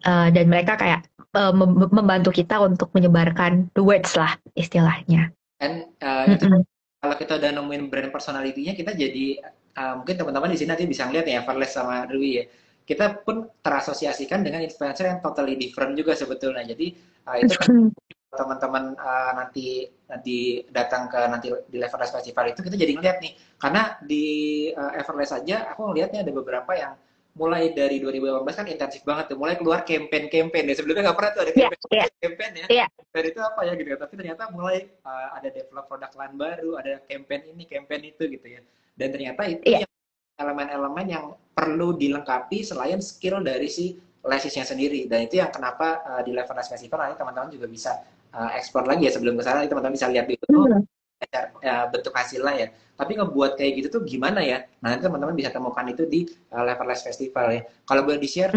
[0.08, 1.04] uh, dan mereka kayak
[1.36, 1.54] uh,
[1.92, 5.30] membantu kita untuk menyebarkan the words lah istilahnya.
[5.60, 6.62] Dan uh, mm -hmm.
[7.04, 9.44] kalau kita udah nemuin brand personality-nya kita jadi
[9.76, 12.46] uh, mungkin teman-teman di sini nanti bisa ngeliat ya Farles sama Rui ya.
[12.88, 16.66] Kita pun terasosiasikan dengan influencer yang totally different juga sebetulnya.
[16.66, 16.98] Jadi
[17.30, 17.94] uh, itu kan
[18.30, 23.34] teman-teman uh, nanti nanti datang ke nanti di Everless Festival itu kita jadi ngeliat nih.
[23.58, 24.26] Karena di
[24.70, 26.94] uh, Everless aja aku ngelihatnya ada beberapa yang
[27.38, 29.38] mulai dari 2018 kan intensif banget tuh.
[29.42, 30.66] Mulai keluar campaign-campaign.
[30.70, 32.08] Ya sebelumnya nggak pernah tuh ada iya, campaign yeah, yeah.
[32.22, 32.66] campaign ya.
[32.70, 32.88] Yeah.
[33.10, 33.90] dan itu apa ya gitu.
[33.98, 38.46] Tapi ternyata mulai uh, ada develop produk lain baru ada campaign ini campaign itu gitu
[38.46, 38.62] ya.
[38.94, 39.90] Dan ternyata itu yeah.
[40.38, 41.26] elemen-elemen yang
[41.58, 45.10] perlu dilengkapi selain skill dari si lesisnya sendiri.
[45.10, 47.92] Dan itu yang kenapa uh, di Level Festival nanti teman-teman juga bisa
[48.34, 50.84] uh, ekspor lagi ya sebelum ke sana teman-teman bisa lihat di YouTube hmm.
[51.62, 52.68] ya, bentuk hasilnya ya.
[53.00, 54.66] Tapi ngebuat kayak gitu tuh gimana ya?
[54.84, 57.62] Nah nanti teman-teman bisa temukan itu di uh, Leverless Festival ya.
[57.88, 58.52] Kalau boleh di-share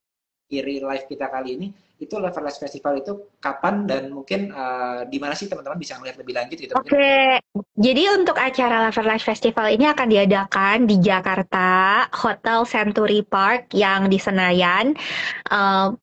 [0.50, 5.38] kiri live kita kali ini itu Leverless Festival itu kapan dan mungkin uh, di mana
[5.38, 6.72] sih teman-teman bisa melihat lebih lanjut gitu?
[6.74, 7.38] Oke, okay.
[7.78, 14.18] jadi untuk acara Leverless Festival ini akan diadakan di Jakarta Hotel Century Park yang di
[14.18, 14.98] Senayan.
[15.48, 15.94] Uh,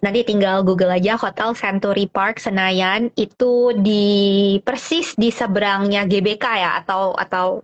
[0.00, 3.12] Nanti tinggal Google aja Hotel Century Park Senayan.
[3.16, 7.60] Itu di persis di seberangnya GBK ya atau atau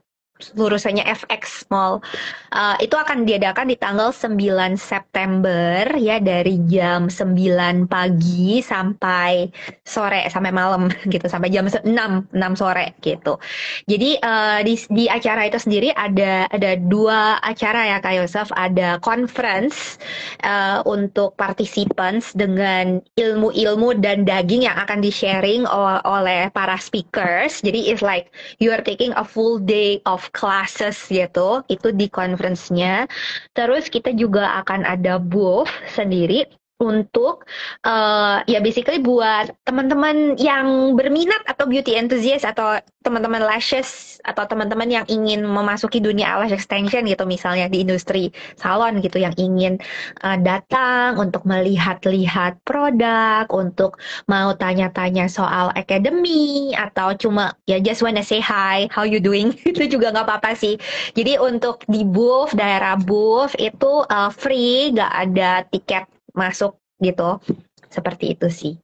[0.57, 2.05] lurusannya FX Mall.
[2.53, 4.37] Uh, itu akan diadakan di tanggal 9
[4.77, 9.49] September ya dari jam 9 pagi sampai
[9.85, 13.41] sore sampai malam gitu sampai jam 6 6 sore gitu.
[13.89, 19.01] Jadi uh, di di acara itu sendiri ada ada dua acara ya Kak Yosef, ada
[19.01, 19.97] conference
[20.45, 25.65] uh, untuk participants dengan ilmu-ilmu dan daging yang akan di-sharing
[26.05, 27.65] oleh para speakers.
[27.65, 33.07] Jadi it's like you are taking a full day of classes gitu, itu di conference-nya.
[33.53, 36.47] Terus kita juga akan ada booth sendiri
[36.77, 37.49] untuk
[37.89, 44.91] uh, ya basically buat teman-teman yang berminat atau beauty enthusiast atau teman-teman lashes atau teman-teman
[44.91, 49.79] yang ingin memasuki dunia lash extension gitu misalnya di industri salon gitu yang ingin
[50.21, 53.97] uh, datang untuk melihat-lihat produk untuk
[54.29, 59.55] mau tanya-tanya soal academy atau cuma ya just wanna say hi how you doing?
[59.71, 60.77] Itu juga nggak apa-apa sih.
[61.15, 67.41] Jadi untuk di booth daerah booth itu uh, free nggak ada tiket masuk gitu.
[67.89, 68.75] Seperti itu sih.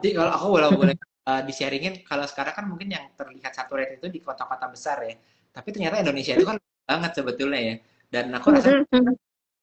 [0.00, 0.96] Jadi kalau aku boleh boleh
[1.30, 5.14] uh, di-sharingin kalau sekarang kan mungkin yang terlihat satu rate itu di kota-kota besar ya.
[5.50, 7.74] tapi ternyata Indonesia itu kan banget sebetulnya ya
[8.10, 8.86] dan aku rasa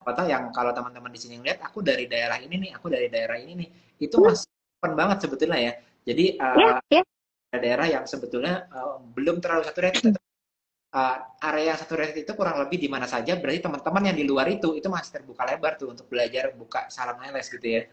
[0.04, 3.08] apa tahu yang kalau teman-teman di sini ngeliat aku dari daerah ini nih aku dari
[3.08, 3.70] daerah ini nih
[4.04, 4.48] itu masih
[4.80, 5.74] open banget sebetulnya ya
[6.08, 7.06] jadi uh, yeah, yeah.
[7.56, 10.16] daerah yang sebetulnya uh, belum terlalu saturated
[10.94, 14.78] uh, area saturated itu kurang lebih di mana saja berarti teman-teman yang di luar itu
[14.78, 17.84] itu masih terbuka lebar tuh untuk belajar buka salam IELTS gitu ya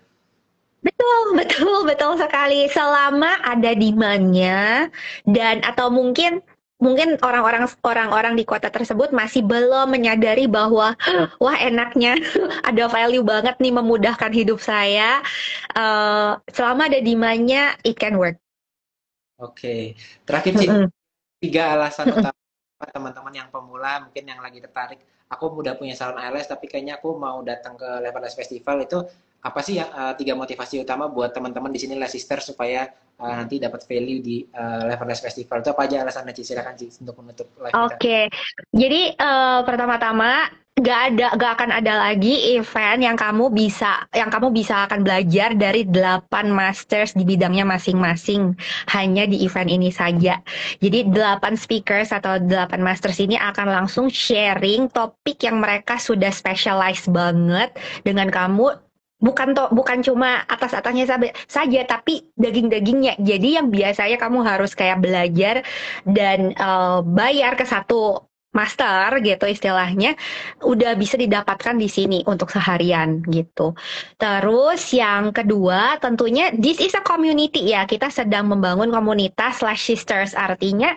[0.85, 2.69] Betul, betul, betul sekali.
[2.69, 4.93] Selama ada demandnya
[5.25, 6.45] dan atau mungkin
[6.77, 10.93] mungkin orang-orang orang-orang di kota tersebut masih belum menyadari bahwa
[11.43, 12.21] wah enaknya
[12.69, 15.25] ada value banget nih memudahkan hidup saya.
[15.73, 18.37] Uh, selama ada demandnya, it can work.
[19.41, 19.83] Oke, okay.
[20.29, 20.69] terakhir sih
[21.41, 22.44] tiga alasan utama
[22.91, 25.01] teman-teman yang pemula mungkin yang lagi tertarik.
[25.33, 28.85] Aku udah punya salon IELTS tapi kayaknya aku mau datang ke Level Festival.
[28.85, 28.99] Itu
[29.45, 32.89] apa sih yang uh, tiga motivasi utama buat teman-teman di sini Sister supaya
[33.21, 35.61] uh, nanti dapat value di uh, Level Les Festival.
[35.61, 36.43] Itu apa aja alasannya Ci?
[36.49, 38.23] Silakan Ci untuk menutup live Oke, okay.
[38.73, 44.51] jadi uh, pertama-tama gak ada gak akan ada lagi event yang kamu bisa yang kamu
[44.51, 48.59] bisa akan belajar dari delapan masters di bidangnya masing-masing.
[48.91, 50.43] Hanya di event ini saja.
[50.83, 57.07] Jadi delapan speakers atau delapan masters ini akan langsung sharing topik yang mereka sudah specialize
[57.07, 57.71] banget
[58.03, 58.75] dengan kamu.
[59.23, 61.07] Bukan to, bukan cuma atas atasnya
[61.49, 65.65] saja tapi daging dagingnya jadi yang biasanya kamu harus kayak belajar
[66.05, 68.21] dan uh, bayar ke satu
[68.55, 70.15] master gitu istilahnya
[70.63, 73.75] udah bisa didapatkan di sini untuk seharian gitu.
[74.17, 80.33] Terus yang kedua tentunya this is a community ya kita sedang membangun komunitas slash sisters
[80.39, 80.95] artinya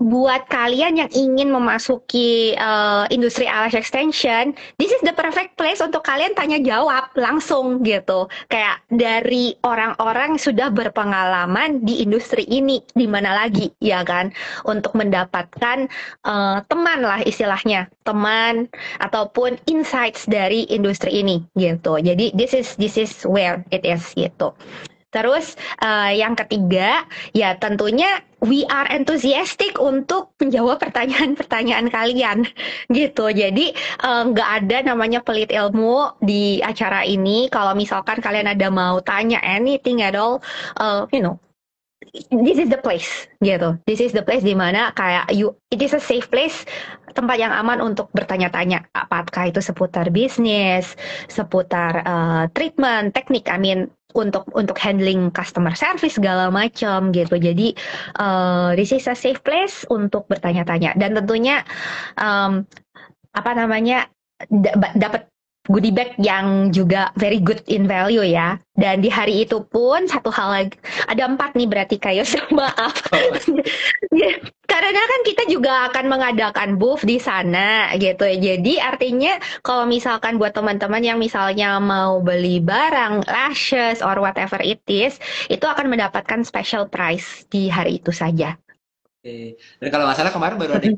[0.00, 6.00] buat kalian yang ingin memasuki uh, industri alas extension, this is the perfect place untuk
[6.08, 8.24] kalian tanya jawab langsung gitu.
[8.48, 14.32] Kayak dari orang-orang sudah berpengalaman di industri ini, di mana lagi ya kan,
[14.64, 15.84] untuk mendapatkan
[16.24, 18.72] uh, teman lah istilahnya, teman
[19.04, 22.00] ataupun insights dari industri ini gitu.
[22.00, 24.56] Jadi this is this is where it is gitu.
[25.10, 27.02] Terus uh, yang ketiga,
[27.34, 32.46] ya tentunya we are enthusiastic untuk menjawab pertanyaan-pertanyaan kalian
[32.96, 33.28] gitu.
[33.28, 37.50] Jadi eh, nggak uh, ada namanya pelit ilmu di acara ini.
[37.52, 40.40] Kalau misalkan kalian ada mau tanya anything at all,
[40.80, 41.36] uh, you know,
[42.32, 43.76] this is the place gitu.
[43.84, 46.64] This is the place di mana kayak you it is a safe place,
[47.12, 50.96] tempat yang aman untuk bertanya-tanya apakah itu seputar bisnis,
[51.28, 57.36] seputar uh, treatment, teknik, I mean untuk untuk handling customer service segala macam gitu.
[57.38, 57.74] Jadi
[58.18, 61.62] uh, this is a safe place untuk bertanya-tanya dan tentunya
[62.18, 62.66] um,
[63.30, 64.10] apa namanya
[64.96, 65.30] dapat
[65.68, 68.56] goodie bag yang juga very good in value ya.
[68.72, 72.24] Dan di hari itu pun satu hal lagi, ada empat nih berarti kayak
[72.56, 72.96] maaf.
[74.70, 78.38] Karena kan kita juga akan mengadakan booth di sana gitu ya.
[78.40, 84.80] Jadi artinya kalau misalkan buat teman-teman yang misalnya mau beli barang, lashes or whatever it
[84.88, 85.20] is,
[85.52, 88.56] itu akan mendapatkan special price di hari itu saja.
[89.20, 89.60] Oke.
[89.76, 90.88] Dan kalau nggak salah kemarin baru ada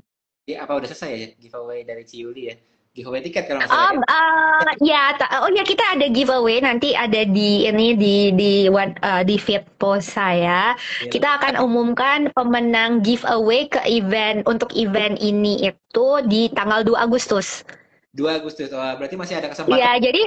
[0.52, 2.56] apa udah selesai ya giveaway dari Ciuli ya?
[2.92, 7.64] Giveaway tiket kalau nggak Um, uh, ya, oh ya kita ada giveaway nanti ada di
[7.64, 10.76] ini di di uh, di feed post saya.
[10.76, 11.08] Yeah.
[11.08, 17.64] Kita akan umumkan pemenang giveaway ke event untuk event ini itu di tanggal 2 Agustus.
[18.12, 18.68] 2 Agustus.
[18.76, 19.80] Oh, berarti masih ada kesempatan.
[19.80, 20.22] Iya, jadi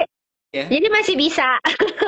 [0.50, 0.66] yeah.
[0.66, 1.62] jadi masih bisa.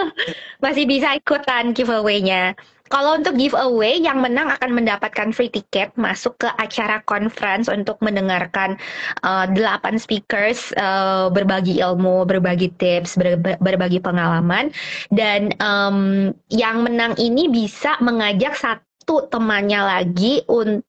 [0.65, 2.59] masih bisa ikutan giveaway-nya.
[2.89, 8.81] Kalau untuk giveaway, yang menang akan mendapatkan free ticket masuk ke acara conference untuk mendengarkan
[9.25, 14.73] uh, 8 speakers uh, berbagi ilmu, berbagi tips, ber berbagi pengalaman.
[15.13, 20.45] Dan um, yang menang ini bisa mengajak satu temannya lagi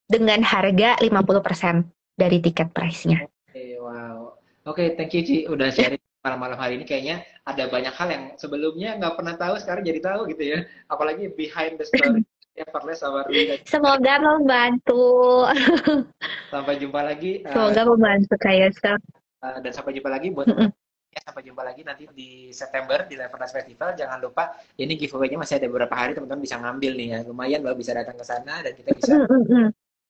[0.10, 1.88] dengan harga 50%
[2.20, 3.24] dari tiket price-nya.
[3.24, 4.36] Oke, okay, wow.
[4.68, 8.24] Oke, okay, thank you Ci udah sharing malam-malam hari ini kayaknya ada banyak hal yang
[8.36, 10.60] sebelumnya nggak pernah tahu sekarang jadi tahu gitu ya.
[10.92, 12.24] Apalagi behind the story.
[12.60, 13.24] Effortless sama
[13.64, 15.48] semoga membantu.
[16.54, 20.70] Sampai jumpa lagi semoga uh, membantu kayak uh, dan sampai jumpa lagi buat mm -hmm.
[21.16, 23.96] ya, sampai jumpa lagi nanti di September di Levernas Festival.
[23.96, 27.20] Jangan lupa ini giveaway-nya masih ada beberapa hari teman-teman bisa ngambil nih ya.
[27.24, 29.68] Lumayan lo bisa datang ke sana dan kita bisa mm -hmm.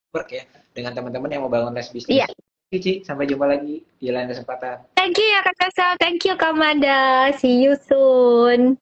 [0.09, 0.43] work ya
[0.73, 2.29] dengan teman-teman yang mau bangun les bisnis yeah.
[2.69, 4.93] Cici, sampai jumpa lagi di lain kesempatan.
[4.93, 7.33] Thank you ya Kak Kasal, thank you Kak Mada.
[7.33, 8.77] See you soon.